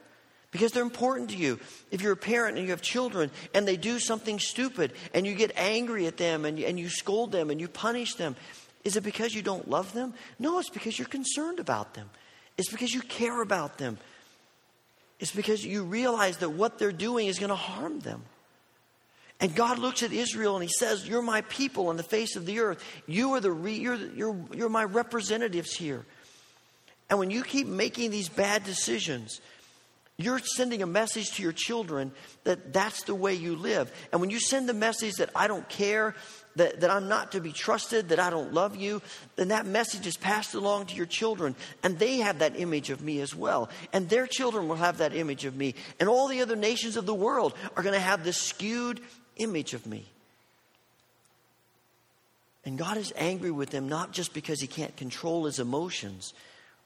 Because 0.51 0.73
they're 0.73 0.83
important 0.83 1.31
to 1.31 1.37
you. 1.37 1.59
If 1.91 2.03
you're 2.03 2.13
a 2.13 2.17
parent 2.17 2.59
and 2.59 2.67
you 2.67 2.73
have 2.73 2.83
children 2.83 3.31
and 3.55 3.67
they 3.67 3.77
do 3.77 3.99
something 3.99 4.39
stupid 4.39 4.93
and 5.15 5.27
you 5.27 5.35
get 5.35 5.53
angry 5.57 6.07
at 6.07 6.19
them 6.19 6.45
and, 6.45 6.59
and 6.59 6.79
you 6.79 6.91
scold 6.91 7.33
them 7.33 7.49
and 7.49 7.59
you 7.59 7.69
punish 7.69 8.17
them, 8.17 8.37
is 8.85 8.97
it 8.97 9.03
because 9.03 9.35
you 9.35 9.41
don't 9.41 9.69
love 9.69 9.95
them? 9.95 10.13
No, 10.39 10.59
it's 10.59 10.69
because 10.69 10.99
you're 10.99 11.09
concerned 11.09 11.59
about 11.59 11.95
them. 11.95 12.11
It's 12.59 12.69
because 12.69 12.93
you 12.93 13.01
care 13.01 13.41
about 13.41 13.79
them. 13.79 13.97
It's 15.21 15.33
because 15.33 15.65
you 15.65 15.85
realize 15.85 16.39
that 16.39 16.51
what 16.51 16.79
they're 16.79 16.93
doing 16.93 17.29
is 17.29 17.39
going 17.39 17.51
to 17.51 17.55
harm 17.55 18.01
them. 18.01 18.23
And 19.41 19.55
God 19.55 19.79
looks 19.79 20.03
at 20.03 20.13
Israel 20.13 20.57
and 20.57 20.63
He 20.63 20.69
says, 20.69 21.09
You're 21.09 21.23
my 21.23 21.41
people 21.43 21.89
on 21.89 21.97
the 21.97 22.03
face 22.03 22.37
of 22.37 22.47
the 22.47 22.61
earth. 22.61 22.85
You 23.07 23.33
are 23.35 23.41
the 23.41 23.51
re- 23.51 23.79
you're, 23.79 23.97
you're, 23.97 24.37
you're 24.53 24.69
my 24.69 24.85
representatives 24.85 25.73
here. 25.73 26.05
And 27.13 27.19
when 27.19 27.31
you 27.31 27.43
keep 27.43 27.67
making 27.67 28.11
these 28.11 28.31
bad 28.31 28.65
decisions, 28.65 29.43
you're 30.17 30.39
sending 30.39 30.81
a 30.81 30.87
message 30.87 31.33
to 31.33 31.43
your 31.43 31.53
children 31.53 32.11
that 32.45 32.73
that's 32.73 33.03
the 33.03 33.15
way 33.15 33.35
you 33.35 33.55
live. 33.55 33.93
And 34.11 34.23
when 34.23 34.31
you 34.31 34.41
send 34.41 34.67
the 34.67 34.73
message 34.73 35.17
that 35.17 35.29
I 35.37 35.47
don't 35.47 35.69
care, 35.69 36.15
that, 36.57 36.81
that 36.81 36.89
I'm 36.89 37.09
not 37.09 37.33
to 37.33 37.41
be 37.43 37.53
trusted, 37.53 38.09
that 38.09 38.19
I 38.19 38.31
don't 38.31 38.55
love 38.55 38.77
you, 38.77 39.03
then 39.37 39.49
that 39.49 39.67
message 39.67 40.07
is 40.07 40.17
passed 40.17 40.55
along 40.55 40.87
to 40.87 40.95
your 40.95 41.05
children. 41.05 41.55
And 41.83 41.99
they 41.99 42.17
have 42.21 42.39
that 42.39 42.59
image 42.59 42.89
of 42.89 43.03
me 43.03 43.21
as 43.21 43.35
well. 43.35 43.69
And 43.93 44.09
their 44.09 44.27
children 44.27 44.67
will 44.67 44.77
have 44.77 44.97
that 44.97 45.15
image 45.15 45.45
of 45.45 45.55
me. 45.55 45.75
And 46.01 46.09
all 46.09 46.29
the 46.29 46.41
other 46.41 46.57
nations 46.57 46.97
of 46.97 47.05
the 47.05 47.13
world 47.13 47.53
are 47.77 47.83
going 47.83 47.93
to 47.93 48.01
have 48.01 48.25
this 48.25 48.39
skewed 48.39 49.03
image 49.37 49.75
of 49.75 49.87
me. 49.87 50.07
And 52.65 52.79
God 52.79 52.97
is 52.97 53.13
angry 53.17 53.51
with 53.51 53.69
them 53.69 53.91
not 53.91 54.13
just 54.13 54.33
because 54.33 54.63
he 54.63 54.67
can't 54.67 54.97
control 54.97 55.45
his 55.45 55.59
emotions, 55.59 56.33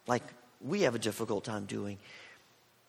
like 0.06 0.22
we 0.60 0.82
have 0.82 0.94
a 0.94 0.98
difficult 0.98 1.44
time 1.44 1.64
doing, 1.64 1.98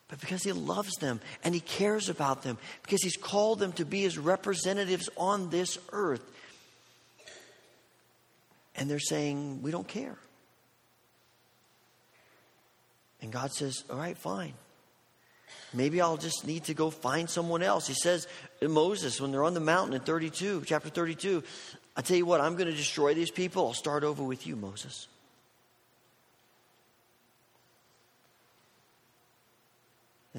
but 0.08 0.22
because 0.22 0.44
he 0.44 0.52
loves 0.54 0.96
them 0.96 1.20
and 1.44 1.54
he 1.54 1.60
cares 1.60 2.10
about 2.10 2.44
them, 2.44 2.58
because 2.84 3.04
he's 3.04 3.18
called 3.18 3.60
them 3.60 3.74
to 3.74 3.86
be 3.86 4.02
his 4.02 4.18
representatives 4.18 5.10
on 5.18 5.50
this 5.50 5.78
earth. 5.92 6.22
And 8.76 8.90
they're 8.90 9.00
saying, 9.00 9.62
We 9.64 9.72
don't 9.72 9.88
care. 9.88 10.18
And 13.22 13.32
God 13.32 13.52
says, 13.52 13.84
All 13.90 13.98
right, 13.98 14.18
fine. 14.18 14.54
Maybe 15.74 16.00
I'll 16.00 16.18
just 16.18 16.48
need 16.48 16.66
to 16.66 16.74
go 16.74 16.90
find 16.90 17.30
someone 17.30 17.62
else. 17.62 17.88
He 17.88 17.94
says 17.94 18.28
Moses 18.62 19.20
when 19.20 19.32
they're 19.32 19.44
on 19.44 19.54
the 19.54 19.60
mountain 19.60 19.94
in 19.96 20.02
32, 20.02 20.64
chapter 20.66 20.90
32, 20.90 21.44
I 21.96 22.02
tell 22.02 22.16
you 22.16 22.26
what, 22.26 22.40
I'm 22.40 22.56
going 22.56 22.70
to 22.70 22.76
destroy 22.76 23.14
these 23.14 23.32
people. 23.32 23.68
I'll 23.68 23.74
start 23.74 24.04
over 24.04 24.24
with 24.24 24.48
you, 24.48 24.56
Moses. 24.56 25.08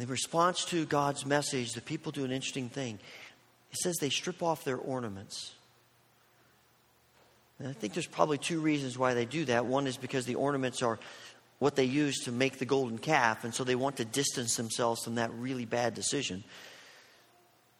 In 0.01 0.09
response 0.09 0.64
to 0.66 0.84
God's 0.86 1.24
message, 1.24 1.72
the 1.72 1.80
people 1.80 2.12
do 2.12 2.24
an 2.24 2.30
interesting 2.30 2.68
thing. 2.68 2.99
It 3.70 3.78
says 3.78 3.96
they 3.96 4.11
strip 4.11 4.42
off 4.42 4.64
their 4.64 4.76
ornaments. 4.76 5.53
And 7.59 7.68
I 7.68 7.72
think 7.72 7.94
there's 7.94 8.07
probably 8.07 8.38
two 8.38 8.61
reasons 8.61 8.96
why 8.96 9.14
they 9.14 9.24
do 9.24 9.44
that. 9.46 9.66
One 9.66 9.86
is 9.86 9.96
because 9.96 10.26
the 10.26 10.36
ornaments 10.36 10.82
are 10.82 10.99
what 11.59 11.74
they 11.74 11.84
use 11.84 12.24
to 12.24 12.32
make 12.32 12.59
the 12.59 12.64
golden 12.64 12.99
calf, 12.99 13.42
and 13.44 13.53
so 13.53 13.64
they 13.64 13.74
want 13.74 13.96
to 13.96 14.05
distance 14.05 14.57
themselves 14.57 15.03
from 15.03 15.16
that 15.16 15.32
really 15.34 15.64
bad 15.64 15.94
decision. 15.94 16.44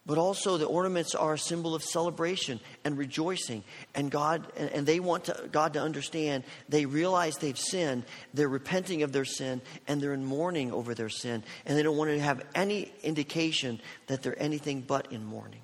But 0.09 0.17
also, 0.17 0.57
the 0.57 0.65
ornaments 0.65 1.15
are 1.15 1.35
a 1.35 1.39
symbol 1.39 1.75
of 1.75 1.83
celebration 1.85 2.61
and 2.83 2.97
rejoicing. 2.97 3.63
And 3.95 4.11
God, 4.11 4.51
and 4.57 4.87
they 4.87 5.01
want 5.01 5.27
to, 5.27 5.49
God 5.53 5.75
to 5.75 5.83
understand 5.83 6.45
they 6.67 6.87
realize 6.87 7.37
they've 7.37 7.59
sinned, 7.59 8.05
they're 8.33 8.49
repenting 8.49 9.03
of 9.03 9.13
their 9.13 9.27
sin, 9.27 9.61
and 9.87 10.01
they're 10.01 10.15
in 10.15 10.25
mourning 10.25 10.73
over 10.73 10.95
their 10.95 11.11
sin. 11.11 11.45
And 11.67 11.77
they 11.77 11.83
don't 11.83 11.99
want 11.99 12.09
to 12.09 12.19
have 12.21 12.43
any 12.55 12.91
indication 13.03 13.83
that 14.07 14.23
they're 14.23 14.43
anything 14.43 14.81
but 14.81 15.13
in 15.13 15.27
mourning. 15.27 15.61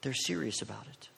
They're 0.00 0.14
serious 0.14 0.62
about 0.62 0.86
it. 0.86 1.08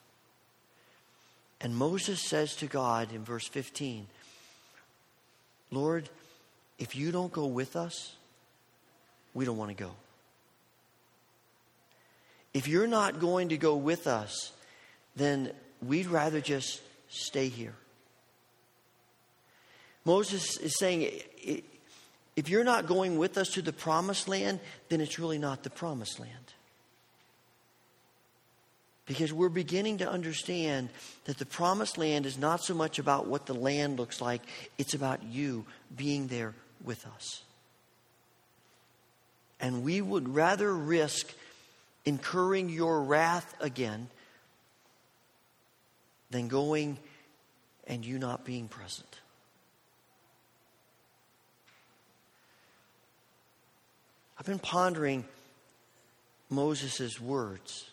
And 1.60 1.76
Moses 1.76 2.22
says 2.22 2.56
to 2.56 2.66
God 2.66 3.12
in 3.12 3.24
verse 3.24 3.46
15, 3.46 4.06
Lord, 5.70 6.08
if 6.78 6.96
you 6.96 7.12
don't 7.12 7.30
go 7.30 7.44
with 7.44 7.76
us, 7.76 8.16
we 9.34 9.44
don't 9.44 9.58
want 9.58 9.76
to 9.76 9.84
go. 9.84 9.90
If 12.54 12.66
you're 12.66 12.86
not 12.86 13.20
going 13.20 13.50
to 13.50 13.56
go 13.56 13.76
with 13.76 14.06
us, 14.06 14.52
then 15.16 15.52
we'd 15.82 16.06
rather 16.06 16.40
just 16.40 16.80
stay 17.08 17.48
here. 17.48 17.74
Moses 20.04 20.56
is 20.56 20.78
saying, 20.78 21.20
if 22.36 22.48
you're 22.48 22.64
not 22.64 22.86
going 22.86 23.18
with 23.18 23.36
us 23.36 23.48
to 23.50 23.62
the 23.62 23.72
promised 23.72 24.28
land, 24.28 24.60
then 24.88 25.00
it's 25.00 25.18
really 25.18 25.38
not 25.38 25.62
the 25.62 25.70
promised 25.70 26.18
land. 26.18 26.32
Because 29.06 29.32
we're 29.32 29.48
beginning 29.48 29.98
to 29.98 30.08
understand 30.08 30.90
that 31.24 31.38
the 31.38 31.46
promised 31.46 31.98
land 31.98 32.26
is 32.26 32.38
not 32.38 32.62
so 32.62 32.74
much 32.74 32.98
about 32.98 33.26
what 33.26 33.46
the 33.46 33.54
land 33.54 33.98
looks 33.98 34.20
like, 34.20 34.42
it's 34.76 34.94
about 34.94 35.22
you 35.22 35.64
being 35.96 36.28
there 36.28 36.54
with 36.84 37.06
us. 37.06 37.42
And 39.60 39.82
we 39.82 40.00
would 40.00 40.34
rather 40.34 40.72
risk 40.72 41.34
incurring 42.08 42.70
your 42.70 43.02
wrath 43.02 43.54
again 43.60 44.08
than 46.30 46.48
going 46.48 46.96
and 47.86 48.04
you 48.04 48.18
not 48.18 48.46
being 48.46 48.66
present. 48.66 49.20
I've 54.38 54.46
been 54.46 54.58
pondering 54.58 55.24
Moses' 56.48 57.20
words. 57.20 57.90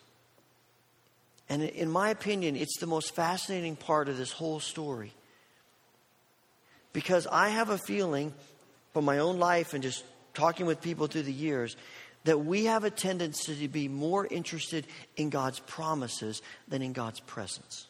And 1.50 1.62
in 1.62 1.90
my 1.90 2.08
opinion, 2.08 2.56
it's 2.56 2.78
the 2.80 2.86
most 2.86 3.14
fascinating 3.14 3.76
part 3.76 4.08
of 4.08 4.16
this 4.16 4.32
whole 4.32 4.60
story. 4.60 5.12
Because 6.94 7.26
I 7.26 7.50
have 7.50 7.68
a 7.68 7.76
feeling 7.76 8.32
from 8.94 9.04
my 9.04 9.18
own 9.18 9.38
life 9.38 9.74
and 9.74 9.82
just 9.82 10.04
talking 10.32 10.64
with 10.64 10.80
people 10.80 11.06
through 11.06 11.22
the 11.22 11.32
years 11.32 11.76
that 12.26 12.44
we 12.44 12.64
have 12.64 12.82
a 12.82 12.90
tendency 12.90 13.54
to 13.56 13.68
be 13.68 13.86
more 13.86 14.26
interested 14.26 14.84
in 15.16 15.30
God's 15.30 15.60
promises 15.60 16.42
than 16.66 16.82
in 16.82 16.92
God's 16.92 17.20
presence. 17.20 17.86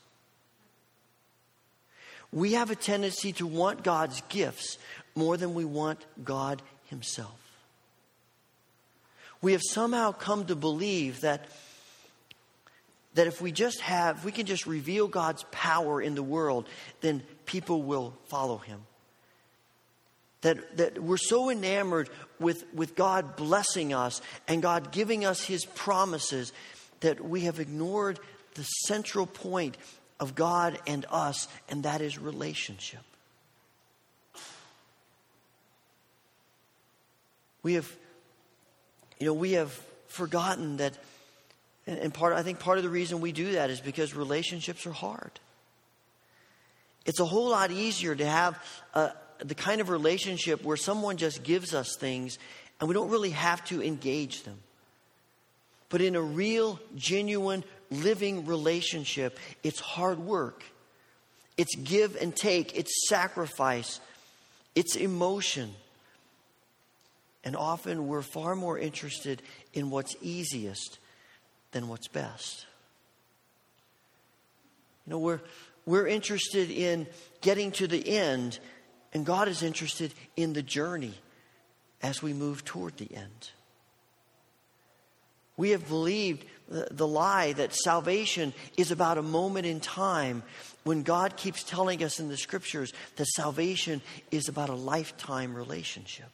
We 2.30 2.52
have 2.52 2.70
a 2.70 2.76
tendency 2.76 3.32
to 3.32 3.46
want 3.46 3.82
God's 3.82 4.20
gifts 4.28 4.76
more 5.14 5.38
than 5.38 5.54
we 5.54 5.64
want 5.64 6.04
God 6.22 6.60
Himself. 6.84 7.40
We 9.40 9.52
have 9.52 9.62
somehow 9.70 10.12
come 10.12 10.44
to 10.46 10.54
believe 10.54 11.22
that 11.22 11.48
that 13.14 13.26
if 13.26 13.40
we 13.40 13.50
just 13.50 13.80
have, 13.80 14.18
if 14.18 14.24
we 14.26 14.32
can 14.32 14.44
just 14.44 14.66
reveal 14.66 15.08
God's 15.08 15.42
power 15.50 16.02
in 16.02 16.14
the 16.14 16.22
world, 16.22 16.68
then 17.00 17.22
people 17.46 17.82
will 17.82 18.12
follow 18.28 18.58
him. 18.58 18.80
That, 20.46 20.76
that 20.76 21.02
we're 21.02 21.16
so 21.16 21.50
enamored 21.50 22.08
with, 22.38 22.72
with 22.72 22.94
God 22.94 23.34
blessing 23.34 23.92
us 23.92 24.22
and 24.46 24.62
God 24.62 24.92
giving 24.92 25.24
us 25.24 25.42
his 25.42 25.64
promises 25.64 26.52
that 27.00 27.20
we 27.20 27.40
have 27.40 27.58
ignored 27.58 28.20
the 28.54 28.62
central 28.62 29.26
point 29.26 29.76
of 30.20 30.36
God 30.36 30.78
and 30.86 31.04
us, 31.10 31.48
and 31.68 31.82
that 31.82 32.00
is 32.00 32.16
relationship. 32.16 33.00
We 37.64 37.74
have, 37.74 37.90
you 39.18 39.26
know, 39.26 39.34
we 39.34 39.54
have 39.54 39.72
forgotten 40.06 40.76
that 40.76 40.96
and 41.88 42.14
part, 42.14 42.34
I 42.34 42.44
think 42.44 42.60
part 42.60 42.78
of 42.78 42.84
the 42.84 42.90
reason 42.90 43.20
we 43.20 43.32
do 43.32 43.54
that 43.54 43.68
is 43.68 43.80
because 43.80 44.14
relationships 44.14 44.86
are 44.86 44.92
hard. 44.92 45.40
It's 47.04 47.18
a 47.18 47.24
whole 47.24 47.50
lot 47.50 47.72
easier 47.72 48.14
to 48.14 48.24
have 48.24 48.64
uh, 48.94 49.10
the 49.38 49.54
kind 49.54 49.80
of 49.80 49.88
relationship 49.88 50.64
where 50.64 50.76
someone 50.76 51.16
just 51.16 51.42
gives 51.42 51.74
us 51.74 51.96
things 51.98 52.38
and 52.80 52.88
we 52.88 52.94
don't 52.94 53.10
really 53.10 53.30
have 53.30 53.64
to 53.66 53.82
engage 53.82 54.42
them. 54.42 54.58
But 55.88 56.00
in 56.00 56.16
a 56.16 56.20
real, 56.20 56.80
genuine 56.94 57.64
living 57.90 58.46
relationship, 58.46 59.38
it's 59.62 59.80
hard 59.80 60.18
work. 60.18 60.64
It's 61.56 61.74
give 61.76 62.16
and 62.16 62.34
take, 62.34 62.76
it's 62.76 63.08
sacrifice, 63.08 64.00
it's 64.74 64.96
emotion. 64.96 65.72
And 67.44 67.56
often 67.56 68.08
we're 68.08 68.22
far 68.22 68.56
more 68.56 68.78
interested 68.78 69.40
in 69.72 69.90
what's 69.90 70.16
easiest 70.20 70.98
than 71.70 71.88
what's 71.88 72.08
best. 72.08 72.66
You 75.06 75.12
know, 75.12 75.18
we're, 75.18 75.40
we're 75.86 76.08
interested 76.08 76.70
in 76.70 77.06
getting 77.40 77.70
to 77.72 77.86
the 77.86 78.06
end, 78.06 78.58
and 79.16 79.24
God 79.24 79.48
is 79.48 79.62
interested 79.62 80.12
in 80.36 80.52
the 80.52 80.62
journey 80.62 81.14
as 82.02 82.22
we 82.22 82.34
move 82.34 82.66
toward 82.66 82.98
the 82.98 83.08
end. 83.14 83.50
We 85.56 85.70
have 85.70 85.88
believed 85.88 86.44
the, 86.68 87.06
lie 87.06 87.54
that 87.54 87.72
salvation 87.72 88.52
is 88.76 88.90
about 88.90 89.16
a 89.16 89.22
moment 89.22 89.64
in 89.64 89.80
time 89.80 90.42
when 90.84 91.02
God 91.02 91.38
keeps 91.38 91.64
telling 91.64 92.04
us 92.04 92.20
in 92.20 92.28
the 92.28 92.36
scriptures 92.36 92.92
that 93.16 93.26
salvation 93.28 94.02
is 94.30 94.50
about 94.50 94.68
a 94.68 94.74
lifetime 94.74 95.54
relationship. 95.54 96.28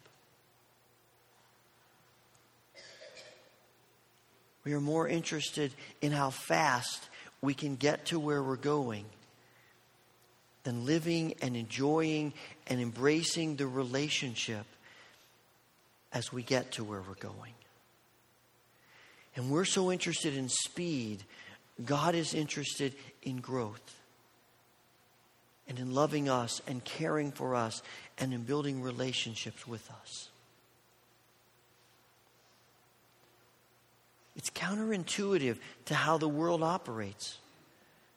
We 4.64 4.72
are 4.72 4.80
more 4.80 5.06
interested 5.06 5.72
in 6.00 6.10
how 6.10 6.30
fast 6.30 7.08
we 7.40 7.54
can 7.54 7.76
get 7.76 8.06
to 8.06 8.18
where 8.18 8.42
we're 8.42 8.56
going 8.56 9.04
than 10.64 10.86
living 10.86 11.34
and 11.42 11.56
enjoying 11.56 12.32
and 12.66 12.80
embracing 12.80 13.56
the 13.56 13.66
relationship 13.66 14.64
as 16.12 16.32
we 16.32 16.42
get 16.42 16.72
to 16.72 16.84
where 16.84 17.00
we're 17.00 17.14
going. 17.14 17.52
And 19.34 19.50
we're 19.50 19.64
so 19.64 19.90
interested 19.90 20.36
in 20.36 20.48
speed, 20.48 21.24
God 21.84 22.14
is 22.14 22.34
interested 22.34 22.94
in 23.22 23.38
growth 23.38 23.96
and 25.68 25.78
in 25.78 25.94
loving 25.94 26.28
us 26.28 26.60
and 26.66 26.84
caring 26.84 27.32
for 27.32 27.54
us 27.54 27.82
and 28.18 28.34
in 28.34 28.42
building 28.42 28.82
relationships 28.82 29.66
with 29.66 29.90
us. 29.90 30.28
It's 34.36 34.50
counterintuitive 34.50 35.58
to 35.86 35.94
how 35.94 36.18
the 36.18 36.28
world 36.28 36.62
operates. 36.62 37.38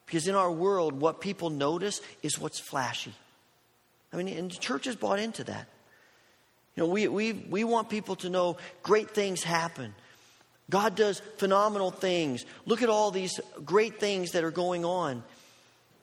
Because 0.06 0.28
in 0.28 0.34
our 0.34 0.50
world, 0.50 1.00
what 1.00 1.20
people 1.20 1.50
notice 1.50 2.00
is 2.22 2.38
what's 2.38 2.60
flashy. 2.60 3.12
I 4.12 4.16
mean, 4.16 4.28
and 4.28 4.50
the 4.50 4.56
church 4.56 4.84
has 4.84 4.96
bought 4.96 5.18
into 5.18 5.44
that. 5.44 5.68
You 6.76 6.84
know, 6.84 6.88
we, 6.88 7.08
we, 7.08 7.32
we 7.32 7.64
want 7.64 7.90
people 7.90 8.16
to 8.16 8.30
know 8.30 8.56
great 8.82 9.10
things 9.10 9.42
happen. 9.42 9.94
God 10.70 10.94
does 10.94 11.20
phenomenal 11.38 11.90
things. 11.90 12.44
Look 12.66 12.82
at 12.82 12.88
all 12.88 13.10
these 13.10 13.40
great 13.64 13.98
things 13.98 14.32
that 14.32 14.44
are 14.44 14.50
going 14.50 14.84
on. 14.84 15.22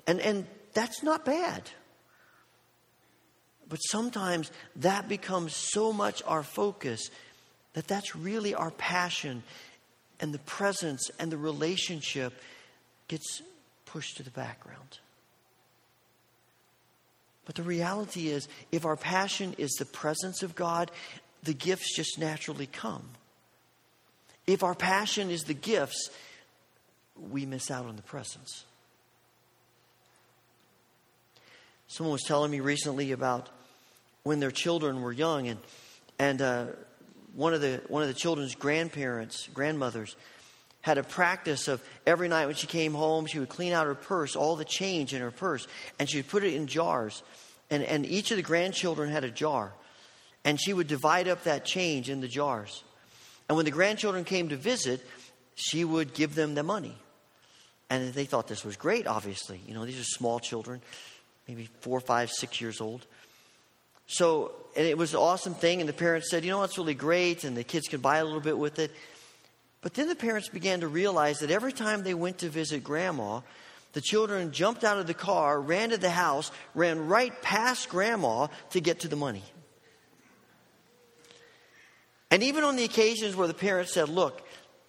And, 0.08 0.20
and 0.20 0.46
that's 0.74 1.04
not 1.04 1.26
bad. 1.26 1.70
But 3.70 3.78
sometimes 3.78 4.52
that 4.78 5.08
becomes 5.08 5.56
so 5.56 5.94
much 5.94 6.22
our 6.26 6.44
focus 6.44 7.10
that 7.74 7.88
that's 7.88 8.16
really 8.16 8.54
our 8.54 8.72
passion, 8.72 9.44
and 10.20 10.34
the 10.34 10.40
presence 10.40 11.10
and 11.20 11.32
the 11.32 11.38
relationship 11.38 12.34
gets 13.08 13.42
pushed 13.94 14.18
to 14.18 14.24
the 14.24 14.32
background. 14.32 14.98
But 17.46 17.54
the 17.54 17.62
reality 17.62 18.30
is, 18.30 18.48
if 18.72 18.86
our 18.86 18.96
passion 18.96 19.54
is 19.60 19.72
the 19.74 19.86
presence 19.86 20.42
of 20.42 20.56
God, 20.56 20.90
the 21.44 21.54
gifts 21.54 21.96
just 21.96 22.18
naturally 22.18 22.66
come. 22.66 23.04
If 24.48 24.64
our 24.64 24.74
passion 24.74 25.30
is 25.30 25.44
the 25.44 25.54
gifts, 25.54 26.10
we 27.30 27.46
miss 27.46 27.70
out 27.70 27.86
on 27.86 27.96
the 27.96 28.02
presence. 28.02 28.66
Someone 31.88 32.14
was 32.14 32.24
telling 32.24 32.50
me 32.50 32.62
recently 32.62 33.12
about 33.12 33.48
when 34.24 34.40
their 34.40 34.50
children 34.50 35.04
were 35.04 35.12
young, 35.12 35.48
and, 35.48 35.60
and 36.18 36.42
uh, 36.42 36.66
one, 37.36 37.54
of 37.54 37.62
the, 37.62 37.80
one 37.90 38.02
of 38.02 38.08
the 38.08 38.16
children's 38.16 38.56
grandparents, 38.56 39.48
grandmothers, 39.54 40.16
had 40.84 40.98
a 40.98 41.04
practice 41.04 41.70
of 41.70 41.82
every 42.06 42.28
night 42.28 42.46
when 42.46 42.56
she 42.56 42.68
came 42.68 42.94
home, 42.94 43.26
she 43.26 43.40
would 43.40 43.48
clean 43.48 43.72
out 43.72 43.88
her 43.88 43.96
purse, 43.96 44.36
all 44.36 44.58
the 44.58 44.66
change 44.66 45.14
in 45.14 45.22
her 45.22 45.32
purse, 45.32 45.66
and 45.98 46.10
she 46.10 46.18
would 46.18 46.28
put 46.28 46.44
it 46.44 46.54
in 46.54 46.68
jars. 46.68 47.24
And, 47.72 47.84
and 47.84 48.06
each 48.06 48.32
of 48.32 48.38
the 48.38 48.44
grandchildren 48.44 49.10
had 49.10 49.24
a 49.24 49.32
jar. 49.32 49.72
And 50.44 50.60
she 50.62 50.74
would 50.74 50.88
divide 50.88 51.30
up 51.30 51.46
that 51.46 51.64
change 51.64 52.10
in 52.10 52.20
the 52.20 52.28
jars. 52.28 52.84
And 53.48 53.56
when 53.56 53.64
the 53.64 53.72
grandchildren 53.72 54.26
came 54.26 54.50
to 54.50 54.58
visit, 54.58 55.06
she 55.56 55.86
would 55.86 56.14
give 56.14 56.36
them 56.36 56.54
the 56.54 56.64
money. 56.64 56.98
And 57.90 58.14
they 58.14 58.26
thought 58.26 58.50
this 58.50 58.66
was 58.66 58.76
great, 58.76 59.08
obviously. 59.08 59.62
You 59.66 59.74
know, 59.74 59.86
these 59.86 60.02
are 60.02 60.04
small 60.04 60.42
children, 60.42 60.82
maybe 61.48 61.70
four, 61.80 62.02
five, 62.02 62.30
six 62.30 62.60
years 62.60 62.82
old. 62.82 63.06
So, 64.06 64.52
and 64.76 64.86
it 64.86 64.98
was 64.98 65.14
an 65.14 65.20
awesome 65.20 65.54
thing. 65.54 65.80
And 65.80 65.88
the 65.88 65.94
parents 65.94 66.30
said, 66.30 66.44
you 66.44 66.52
know, 66.52 66.62
it's 66.64 66.78
really 66.78 66.94
great. 66.94 67.46
And 67.46 67.56
the 67.56 67.64
kids 67.64 67.88
can 67.88 68.02
buy 68.02 68.18
a 68.18 68.26
little 68.26 68.42
bit 68.42 68.58
with 68.58 68.80
it. 68.80 68.92
But 69.84 69.94
then 69.94 70.08
the 70.08 70.16
parents 70.16 70.48
began 70.48 70.80
to 70.80 70.88
realize 70.88 71.40
that 71.40 71.52
every 71.52 71.74
time 71.74 72.04
they 72.04 72.14
went 72.14 72.40
to 72.40 72.50
visit 72.50 72.84
grandma, 72.84 73.42
the 73.92 74.02
children 74.02 74.54
jumped 74.54 74.86
out 74.86 74.98
of 74.98 75.08
the 75.08 75.14
car, 75.14 75.60
ran 75.60 75.90
to 75.90 75.98
the 75.98 76.10
house, 76.10 76.52
ran 76.74 77.08
right 77.08 77.40
past 77.42 77.90
grandma 77.90 78.48
to 78.72 78.80
get 78.80 79.02
to 79.02 79.10
the 79.10 79.18
money. 79.18 79.44
And 82.32 82.42
even 82.42 82.64
on 82.64 82.78
the 82.78 82.86
occasions 82.86 83.36
where 83.36 83.48
the 83.48 83.54
parents 83.54 83.94
said, 83.94 84.08
Look, 84.08 84.42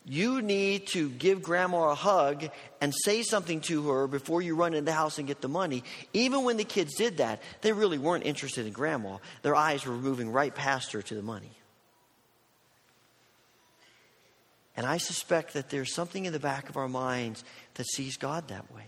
you 0.06 0.40
need 0.40 0.86
to 0.88 1.10
give 1.10 1.42
grandma 1.42 1.90
a 1.90 1.94
hug 1.94 2.48
and 2.80 2.94
say 2.94 3.22
something 3.22 3.60
to 3.62 3.88
her 3.88 4.06
before 4.06 4.42
you 4.42 4.54
run 4.54 4.74
in 4.74 4.84
the 4.84 4.92
house 4.92 5.18
and 5.18 5.26
get 5.26 5.40
the 5.40 5.48
money. 5.48 5.82
Even 6.12 6.44
when 6.44 6.56
the 6.56 6.64
kids 6.64 6.94
did 6.94 7.16
that, 7.16 7.42
they 7.62 7.72
really 7.72 7.98
weren't 7.98 8.24
interested 8.24 8.64
in 8.66 8.72
grandma. 8.72 9.18
Their 9.42 9.56
eyes 9.56 9.84
were 9.84 9.94
moving 9.94 10.30
right 10.30 10.54
past 10.54 10.92
her 10.92 11.02
to 11.02 11.14
the 11.14 11.22
money. 11.22 11.50
And 14.76 14.86
I 14.86 14.98
suspect 14.98 15.54
that 15.54 15.70
there's 15.70 15.94
something 15.94 16.24
in 16.24 16.32
the 16.32 16.40
back 16.40 16.68
of 16.68 16.76
our 16.76 16.88
minds 16.88 17.44
that 17.74 17.86
sees 17.86 18.16
God 18.16 18.48
that 18.48 18.72
way. 18.74 18.86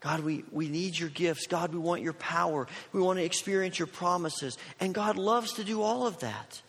God, 0.00 0.20
we, 0.20 0.44
we 0.52 0.68
need 0.68 0.96
your 0.96 1.08
gifts. 1.08 1.46
God, 1.46 1.72
we 1.72 1.80
want 1.80 2.02
your 2.02 2.12
power. 2.12 2.68
We 2.92 3.00
want 3.00 3.18
to 3.18 3.24
experience 3.24 3.78
your 3.78 3.88
promises. 3.88 4.56
And 4.78 4.94
God 4.94 5.16
loves 5.16 5.54
to 5.54 5.64
do 5.64 5.82
all 5.82 6.06
of 6.06 6.20
that. 6.20 6.62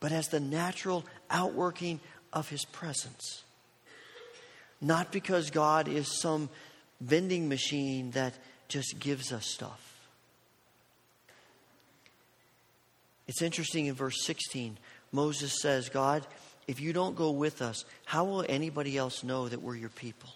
But 0.00 0.12
as 0.12 0.28
the 0.28 0.40
natural 0.40 1.04
outworking 1.30 2.00
of 2.32 2.48
his 2.48 2.64
presence. 2.64 3.42
Not 4.80 5.12
because 5.12 5.50
God 5.50 5.88
is 5.88 6.20
some 6.20 6.48
vending 7.00 7.48
machine 7.48 8.10
that 8.12 8.34
just 8.68 8.98
gives 8.98 9.32
us 9.32 9.46
stuff. 9.46 9.80
It's 13.26 13.40
interesting 13.40 13.86
in 13.86 13.94
verse 13.94 14.24
16 14.24 14.78
Moses 15.14 15.60
says, 15.62 15.88
God, 15.88 16.26
if 16.66 16.80
you 16.80 16.92
don't 16.92 17.14
go 17.14 17.30
with 17.30 17.62
us, 17.62 17.84
how 18.04 18.24
will 18.24 18.44
anybody 18.48 18.98
else 18.98 19.22
know 19.22 19.48
that 19.48 19.62
we're 19.62 19.76
your 19.76 19.88
people? 19.88 20.28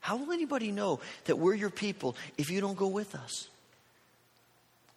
How 0.00 0.16
will 0.16 0.32
anybody 0.32 0.72
know 0.72 0.98
that 1.26 1.38
we're 1.38 1.54
your 1.54 1.70
people 1.70 2.16
if 2.36 2.50
you 2.50 2.60
don't 2.60 2.76
go 2.76 2.88
with 2.88 3.14
us? 3.14 3.46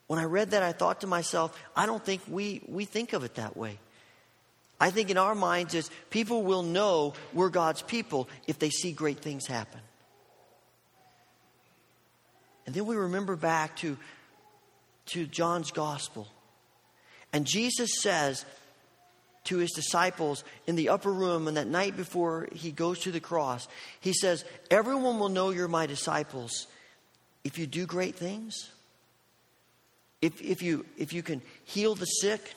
When 0.07 0.17
I 0.17 0.23
read 0.23 0.51
that, 0.51 0.63
I 0.63 0.71
thought 0.71 1.01
to 1.01 1.07
myself, 1.07 1.55
I 1.75 1.85
don't 1.85 2.03
think 2.03 2.23
we, 2.27 2.63
we 2.67 2.83
think 2.83 3.13
of 3.13 3.23
it 3.23 3.35
that 3.35 3.55
way. 3.55 3.77
I 4.79 4.89
think 4.89 5.11
in 5.11 5.17
our 5.19 5.35
minds 5.35 5.75
is 5.75 5.91
people 6.09 6.41
will 6.41 6.63
know 6.63 7.13
we're 7.31 7.49
God's 7.49 7.83
people 7.83 8.27
if 8.47 8.57
they 8.57 8.71
see 8.71 8.91
great 8.91 9.19
things 9.19 9.45
happen. 9.45 9.81
And 12.65 12.73
then 12.73 12.87
we 12.87 12.95
remember 12.95 13.35
back 13.35 13.75
to, 13.77 13.97
to 15.07 15.27
John's 15.27 15.69
gospel 15.69 16.27
and 17.35 17.45
Jesus 17.45 17.89
says 18.01 18.45
to 19.43 19.57
his 19.57 19.71
disciples 19.71 20.45
in 20.67 20.77
the 20.77 20.87
upper 20.87 21.11
room 21.11 21.49
and 21.49 21.57
that 21.57 21.67
night 21.67 21.97
before 21.97 22.47
he 22.53 22.71
goes 22.71 22.99
to 22.99 23.11
the 23.11 23.19
cross, 23.19 23.67
he 23.99 24.13
says, 24.13 24.45
Everyone 24.71 25.19
will 25.19 25.27
know 25.27 25.49
you're 25.49 25.67
my 25.67 25.85
disciples 25.85 26.67
if 27.43 27.59
you 27.59 27.67
do 27.67 27.85
great 27.85 28.15
things. 28.15 28.71
If, 30.21 30.41
if, 30.41 30.61
you, 30.61 30.85
if 30.97 31.11
you 31.11 31.21
can 31.21 31.41
heal 31.65 31.93
the 31.93 32.05
sick, 32.05 32.55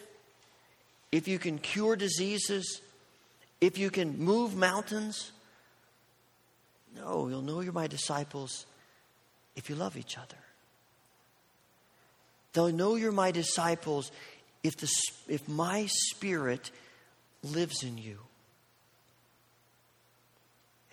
if 1.11 1.27
you 1.27 1.41
can 1.41 1.59
cure 1.59 1.97
diseases, 1.97 2.81
if 3.61 3.79
you 3.79 3.91
can 3.91 4.17
move 4.21 4.55
mountains. 4.55 5.33
No, 6.95 7.27
you'll 7.27 7.43
know 7.43 7.63
you're 7.63 7.73
my 7.73 7.89
disciples 7.89 8.65
if 9.57 9.69
you 9.69 9.75
love 9.75 9.97
each 9.97 10.17
other. 10.17 10.39
They'll 12.53 12.73
know 12.73 12.95
you're 12.95 13.11
my 13.11 13.33
disciples 13.33 14.13
if, 14.63 14.77
the, 14.77 14.89
if 15.29 15.49
my 15.49 15.87
spirit 15.87 16.71
lives 17.43 17.83
in 17.83 17.99
you. 17.99 18.19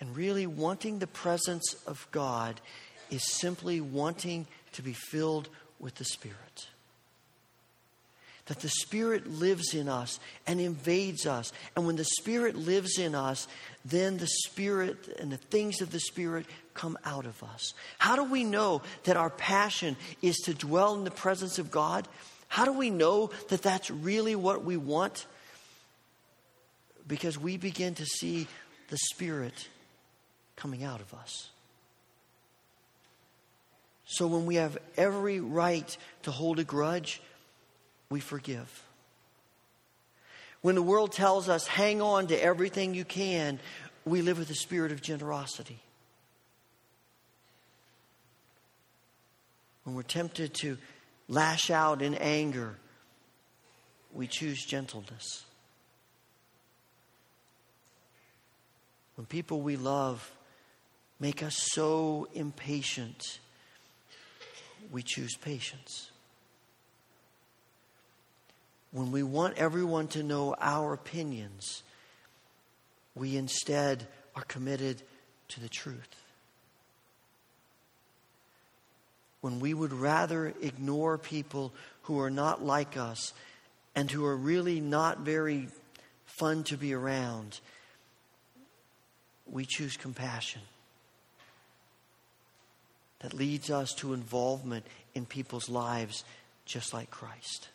And 0.00 0.14
really, 0.14 0.46
wanting 0.46 0.98
the 0.98 1.06
presence 1.06 1.74
of 1.86 2.06
God 2.10 2.60
is 3.10 3.24
simply 3.24 3.80
wanting 3.80 4.46
to 4.72 4.82
be 4.82 4.92
filled 4.92 5.48
with 5.78 5.94
the 5.94 6.04
Spirit. 6.04 6.66
that 8.46 8.60
the 8.60 8.68
Spirit 8.68 9.26
lives 9.26 9.74
in 9.74 9.88
us 9.88 10.20
and 10.46 10.60
invades 10.60 11.26
us. 11.26 11.52
And 11.74 11.86
when 11.86 11.96
the 11.96 12.04
Spirit 12.04 12.54
lives 12.54 12.98
in 12.98 13.14
us, 13.14 13.48
then 13.84 14.18
the 14.18 14.28
Spirit 14.44 15.16
and 15.18 15.32
the 15.32 15.36
things 15.36 15.80
of 15.80 15.90
the 15.90 16.00
Spirit 16.00 16.46
come 16.72 16.96
out 17.04 17.26
of 17.26 17.42
us. 17.42 17.74
How 17.98 18.16
do 18.16 18.24
we 18.24 18.44
know 18.44 18.82
that 19.04 19.16
our 19.16 19.30
passion 19.30 19.96
is 20.22 20.36
to 20.44 20.54
dwell 20.54 20.94
in 20.94 21.04
the 21.04 21.10
presence 21.10 21.58
of 21.58 21.70
God? 21.70 22.06
How 22.56 22.64
do 22.64 22.72
we 22.72 22.88
know 22.88 23.28
that 23.48 23.60
that's 23.60 23.90
really 23.90 24.34
what 24.34 24.64
we 24.64 24.78
want? 24.78 25.26
Because 27.06 27.36
we 27.38 27.58
begin 27.58 27.94
to 27.96 28.06
see 28.06 28.46
the 28.88 28.96
Spirit 29.12 29.68
coming 30.56 30.82
out 30.82 31.02
of 31.02 31.12
us. 31.12 31.50
So 34.06 34.26
when 34.26 34.46
we 34.46 34.54
have 34.54 34.78
every 34.96 35.38
right 35.38 35.94
to 36.22 36.30
hold 36.30 36.58
a 36.58 36.64
grudge, 36.64 37.20
we 38.08 38.20
forgive. 38.20 38.82
When 40.62 40.76
the 40.76 40.82
world 40.82 41.12
tells 41.12 41.50
us, 41.50 41.66
hang 41.66 42.00
on 42.00 42.28
to 42.28 42.42
everything 42.42 42.94
you 42.94 43.04
can, 43.04 43.60
we 44.06 44.22
live 44.22 44.38
with 44.38 44.48
a 44.48 44.54
spirit 44.54 44.92
of 44.92 45.02
generosity. 45.02 45.78
When 49.84 49.94
we're 49.94 50.04
tempted 50.04 50.54
to 50.54 50.78
lash 51.28 51.70
out 51.70 52.02
in 52.02 52.14
anger, 52.14 52.76
we 54.12 54.26
choose 54.26 54.64
gentleness. 54.64 55.44
When 59.16 59.26
people 59.26 59.60
we 59.60 59.76
love 59.76 60.30
make 61.18 61.42
us 61.42 61.56
so 61.72 62.28
impatient, 62.34 63.38
we 64.90 65.02
choose 65.02 65.36
patience 65.36 66.10
when 68.96 69.12
we 69.12 69.22
want 69.22 69.58
everyone 69.58 70.08
to 70.08 70.22
know 70.22 70.54
our 70.58 70.94
opinions, 70.94 71.82
we 73.14 73.36
instead 73.36 74.06
are 74.34 74.44
committed 74.44 75.02
to 75.48 75.60
the 75.60 75.68
truth. 75.68 76.25
When 79.40 79.60
we 79.60 79.74
would 79.74 79.92
rather 79.92 80.52
ignore 80.60 81.18
people 81.18 81.72
who 82.02 82.20
are 82.20 82.30
not 82.30 82.64
like 82.64 82.96
us 82.96 83.32
and 83.94 84.10
who 84.10 84.24
are 84.24 84.36
really 84.36 84.80
not 84.80 85.20
very 85.20 85.68
fun 86.26 86.64
to 86.64 86.76
be 86.76 86.92
around, 86.92 87.60
we 89.46 89.64
choose 89.64 89.96
compassion 89.96 90.62
that 93.20 93.34
leads 93.34 93.70
us 93.70 93.94
to 93.94 94.12
involvement 94.12 94.84
in 95.14 95.26
people's 95.26 95.68
lives 95.68 96.24
just 96.64 96.92
like 96.92 97.10
Christ. 97.10 97.68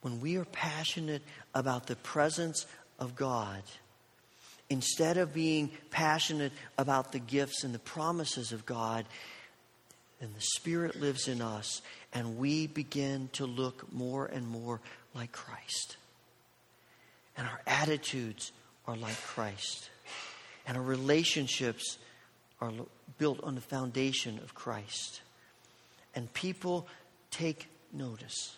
when 0.00 0.20
we 0.20 0.36
are 0.36 0.44
passionate 0.46 1.22
about 1.54 1.86
the 1.86 1.96
presence 1.96 2.66
of 2.98 3.16
God, 3.16 3.62
instead 4.70 5.16
of 5.16 5.32
being 5.32 5.70
passionate 5.90 6.52
about 6.76 7.12
the 7.12 7.18
gifts 7.18 7.64
and 7.64 7.74
the 7.74 7.78
promises 7.78 8.52
of 8.52 8.66
God, 8.66 9.06
then 10.20 10.30
the 10.34 10.40
Spirit 10.40 11.00
lives 11.00 11.28
in 11.28 11.40
us 11.40 11.80
and 12.12 12.38
we 12.38 12.66
begin 12.66 13.28
to 13.34 13.46
look 13.46 13.92
more 13.92 14.26
and 14.26 14.46
more 14.46 14.80
like 15.14 15.32
Christ. 15.32 15.96
And 17.36 17.46
our 17.46 17.60
attitudes 17.66 18.52
are 18.86 18.96
like 18.96 19.20
Christ. 19.22 19.90
And 20.66 20.76
our 20.76 20.82
relationships 20.82 21.98
are 22.60 22.72
built 23.18 23.42
on 23.42 23.54
the 23.54 23.60
foundation 23.60 24.38
of 24.38 24.54
Christ. 24.54 25.20
And 26.14 26.32
people 26.34 26.88
take 27.30 27.68
notice. 27.92 28.56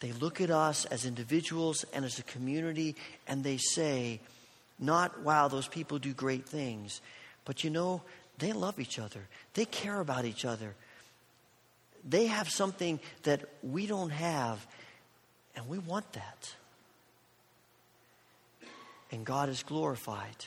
They 0.00 0.12
look 0.12 0.40
at 0.40 0.50
us 0.50 0.84
as 0.84 1.06
individuals 1.06 1.84
and 1.94 2.04
as 2.04 2.18
a 2.18 2.24
community 2.24 2.96
and 3.26 3.42
they 3.42 3.56
say, 3.56 4.20
not, 4.78 5.20
wow, 5.20 5.48
those 5.48 5.68
people 5.68 5.98
do 5.98 6.12
great 6.12 6.46
things, 6.46 7.00
but 7.44 7.64
you 7.64 7.70
know, 7.70 8.02
they 8.38 8.52
love 8.52 8.80
each 8.80 8.98
other. 8.98 9.20
They 9.54 9.64
care 9.64 10.00
about 10.00 10.24
each 10.24 10.44
other. 10.44 10.74
They 12.08 12.26
have 12.26 12.48
something 12.48 12.98
that 13.22 13.44
we 13.62 13.86
don't 13.86 14.10
have, 14.10 14.66
and 15.54 15.68
we 15.68 15.78
want 15.78 16.12
that. 16.14 16.54
And 19.12 19.24
God 19.24 19.48
is 19.48 19.62
glorified, 19.62 20.46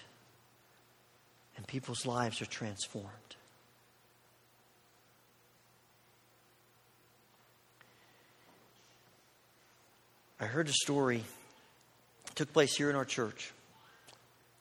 and 1.56 1.66
people's 1.68 2.06
lives 2.06 2.42
are 2.42 2.48
transformed. 2.48 3.10
I 10.40 10.46
heard 10.46 10.68
a 10.68 10.74
story 10.74 11.24
it 12.28 12.36
took 12.36 12.52
place 12.52 12.76
here 12.76 12.90
in 12.90 12.96
our 12.98 13.06
church 13.06 13.54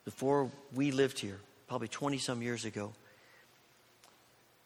before 0.05 0.51
we 0.75 0.91
lived 0.91 1.19
here, 1.19 1.39
probably 1.69 1.89
20 1.89 2.19
some 2.19 2.43
years 2.43 2.65
ago. 2.65 2.93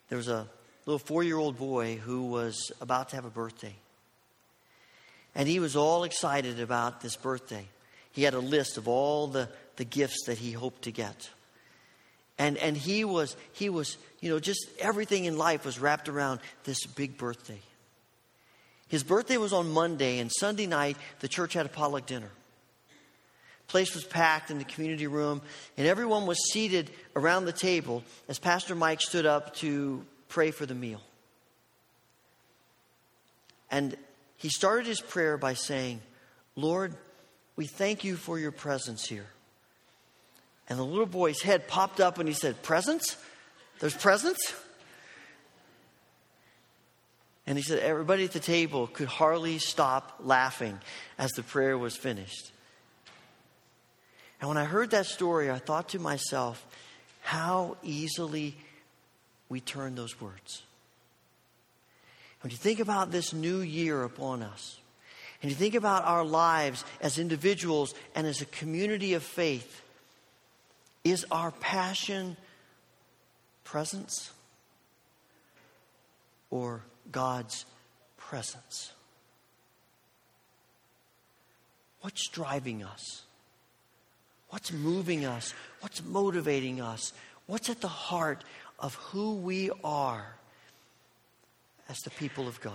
There 0.08 0.18
was 0.18 0.28
a 0.28 0.46
little 0.86 0.98
four 0.98 1.22
year 1.22 1.38
old 1.38 1.58
boy 1.58 1.96
who 1.96 2.26
was 2.26 2.72
about 2.80 3.10
to 3.10 3.16
have 3.16 3.24
a 3.24 3.30
birthday. 3.30 3.74
And 5.34 5.48
he 5.48 5.60
was 5.60 5.76
all 5.76 6.04
excited 6.04 6.60
about 6.60 7.00
this 7.00 7.16
birthday. 7.16 7.66
He 8.12 8.22
had 8.22 8.34
a 8.34 8.40
list 8.40 8.78
of 8.78 8.88
all 8.88 9.28
the, 9.28 9.48
the 9.76 9.84
gifts 9.84 10.24
that 10.26 10.38
he 10.38 10.52
hoped 10.52 10.82
to 10.82 10.90
get. 10.90 11.30
And, 12.38 12.56
and 12.56 12.76
he 12.76 13.04
was, 13.04 13.36
he 13.52 13.68
was, 13.68 13.98
you 14.20 14.30
know, 14.30 14.38
just 14.38 14.66
everything 14.78 15.24
in 15.24 15.36
life 15.36 15.64
was 15.64 15.78
wrapped 15.78 16.08
around 16.08 16.40
this 16.64 16.86
big 16.86 17.18
birthday. 17.18 17.60
His 18.88 19.02
birthday 19.02 19.36
was 19.36 19.52
on 19.52 19.70
Monday, 19.70 20.18
and 20.18 20.32
Sunday 20.32 20.66
night, 20.66 20.96
the 21.20 21.28
church 21.28 21.52
had 21.52 21.66
a 21.66 21.68
potluck 21.68 22.06
dinner. 22.06 22.30
Place 23.68 23.94
was 23.94 24.04
packed 24.04 24.50
in 24.50 24.58
the 24.58 24.64
community 24.64 25.06
room, 25.06 25.42
and 25.76 25.86
everyone 25.86 26.26
was 26.26 26.38
seated 26.52 26.90
around 27.14 27.44
the 27.44 27.52
table 27.52 28.02
as 28.26 28.38
Pastor 28.38 28.74
Mike 28.74 29.00
stood 29.00 29.26
up 29.26 29.54
to 29.56 30.04
pray 30.28 30.50
for 30.50 30.66
the 30.66 30.74
meal. 30.74 31.02
And 33.70 33.96
he 34.36 34.48
started 34.48 34.86
his 34.86 35.00
prayer 35.00 35.36
by 35.36 35.54
saying, 35.54 36.00
Lord, 36.56 36.94
we 37.56 37.66
thank 37.66 38.04
you 38.04 38.16
for 38.16 38.38
your 38.38 38.52
presence 38.52 39.04
here. 39.04 39.26
And 40.68 40.78
the 40.78 40.84
little 40.84 41.06
boy's 41.06 41.42
head 41.42 41.68
popped 41.68 42.00
up 42.00 42.18
and 42.18 42.28
he 42.28 42.34
said, 42.34 42.62
Presents? 42.62 43.16
There's 43.80 43.94
presents? 43.94 44.54
And 47.46 47.56
he 47.56 47.64
said 47.64 47.78
everybody 47.78 48.24
at 48.24 48.32
the 48.32 48.40
table 48.40 48.86
could 48.86 49.08
hardly 49.08 49.58
stop 49.58 50.20
laughing 50.22 50.78
as 51.18 51.30
the 51.32 51.42
prayer 51.42 51.78
was 51.78 51.96
finished. 51.96 52.52
And 54.40 54.48
when 54.48 54.56
I 54.56 54.64
heard 54.64 54.90
that 54.90 55.06
story, 55.06 55.50
I 55.50 55.58
thought 55.58 55.90
to 55.90 55.98
myself, 55.98 56.64
how 57.22 57.76
easily 57.82 58.56
we 59.48 59.60
turn 59.60 59.94
those 59.94 60.20
words. 60.20 60.62
When 62.40 62.50
you 62.50 62.56
think 62.56 62.80
about 62.80 63.10
this 63.10 63.32
new 63.32 63.60
year 63.60 64.04
upon 64.04 64.42
us, 64.42 64.78
and 65.42 65.50
you 65.50 65.56
think 65.56 65.74
about 65.74 66.04
our 66.04 66.24
lives 66.24 66.84
as 67.00 67.18
individuals 67.18 67.94
and 68.14 68.26
as 68.26 68.40
a 68.40 68.46
community 68.46 69.14
of 69.14 69.22
faith, 69.22 69.82
is 71.04 71.24
our 71.30 71.50
passion 71.52 72.36
presents 73.64 74.32
or 76.50 76.82
God's 77.10 77.64
presence. 78.16 78.92
What's 82.00 82.28
driving 82.28 82.82
us? 82.82 83.22
What's 84.50 84.72
moving 84.72 85.24
us? 85.24 85.52
What's 85.80 86.04
motivating 86.04 86.80
us? 86.80 87.12
What's 87.46 87.68
at 87.68 87.80
the 87.80 87.88
heart 87.88 88.44
of 88.78 88.94
who 88.94 89.34
we 89.34 89.70
are 89.84 90.34
as 91.88 91.98
the 91.98 92.10
people 92.10 92.48
of 92.48 92.60
God? 92.60 92.74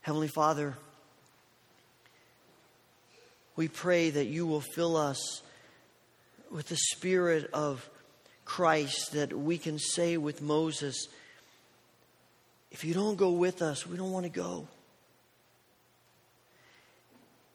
Heavenly 0.00 0.28
Father, 0.28 0.74
we 3.54 3.68
pray 3.68 4.10
that 4.10 4.26
you 4.26 4.46
will 4.46 4.60
fill 4.60 4.96
us 4.96 5.42
with 6.50 6.68
the 6.68 6.76
Spirit 6.76 7.48
of 7.52 7.88
Christ, 8.44 9.12
that 9.12 9.32
we 9.32 9.56
can 9.58 9.78
say 9.78 10.16
with 10.16 10.42
Moses, 10.42 11.06
if 12.70 12.84
you 12.84 12.94
don't 12.94 13.16
go 13.16 13.30
with 13.30 13.62
us, 13.62 13.86
we 13.86 13.96
don't 13.96 14.10
want 14.10 14.24
to 14.24 14.30
go 14.30 14.66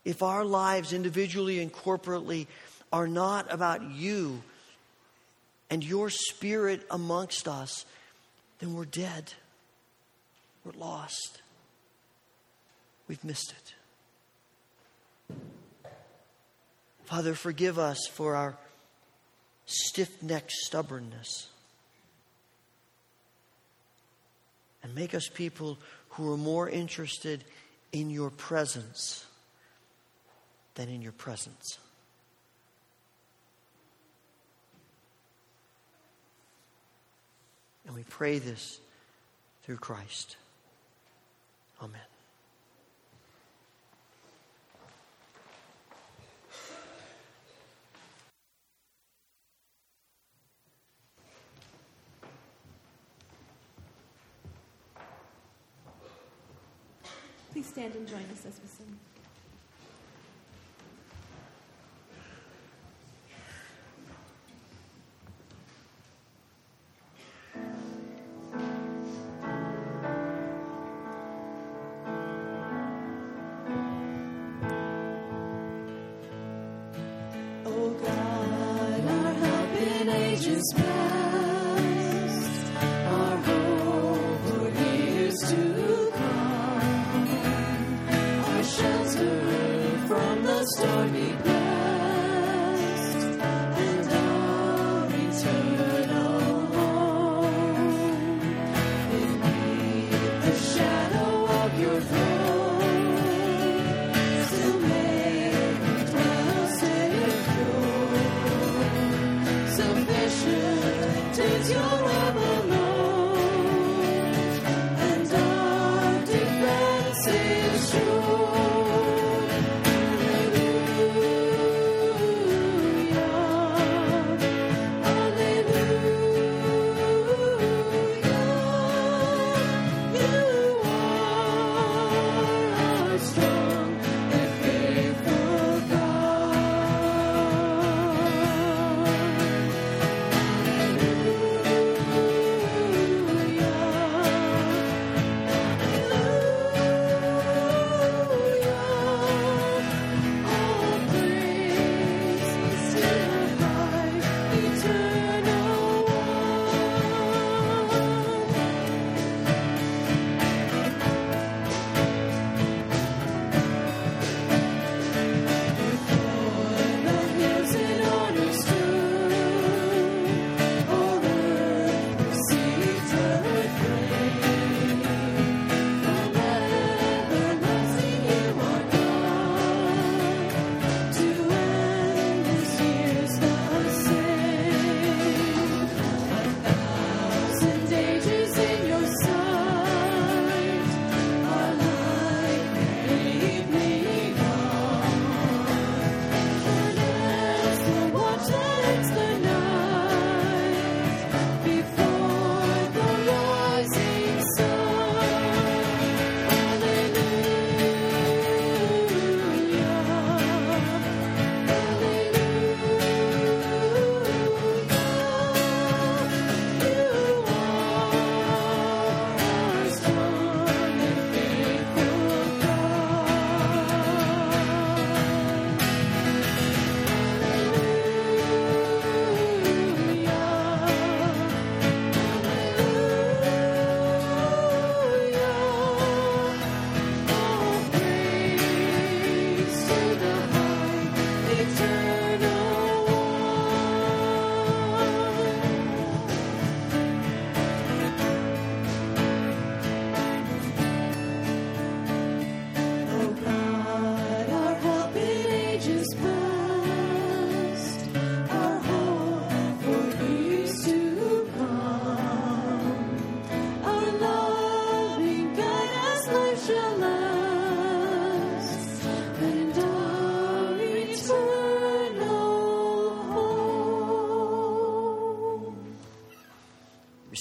if 0.07 0.23
our 0.23 0.45
lives 0.45 0.93
individually 0.93 1.59
and 1.59 1.69
corporately 1.69 2.47
are 2.93 3.09
not 3.09 3.51
about 3.51 3.83
you 3.91 4.41
and 5.69 5.83
your 5.83 6.09
spirit 6.09 6.81
amongst 6.89 7.45
us, 7.45 7.85
then 8.59 8.73
we're 8.73 8.85
dead. 8.85 9.33
We're 10.63 10.79
lost. 10.79 11.41
We've 13.09 13.21
missed 13.21 13.53
it. 15.29 15.35
Father, 17.03 17.33
forgive 17.33 17.77
us 17.77 17.99
for 18.09 18.37
our 18.37 18.55
stiff 19.65 20.23
necked 20.23 20.51
stubbornness. 20.51 21.49
And 24.81 24.95
make 24.95 25.13
us 25.13 25.27
people 25.27 25.77
who 26.11 26.31
are 26.31 26.37
more 26.37 26.69
interested 26.69 27.43
in 27.91 28.09
your 28.09 28.29
presence 28.29 29.25
than 30.77 30.89
in 30.89 31.01
your 31.01 31.11
presents. 31.11 31.79
And 37.87 37.95
we 37.95 38.03
pray 38.03 38.37
this 38.37 38.79
through 39.63 39.77
Christ. 39.77 40.37
Amen. 41.81 41.99
Please 57.51 57.65
stand 57.65 57.95
and 57.95 58.07
join 58.07 58.19
us 58.31 58.45
as 58.45 58.59
we 58.61 58.67
sing. 58.67 59.16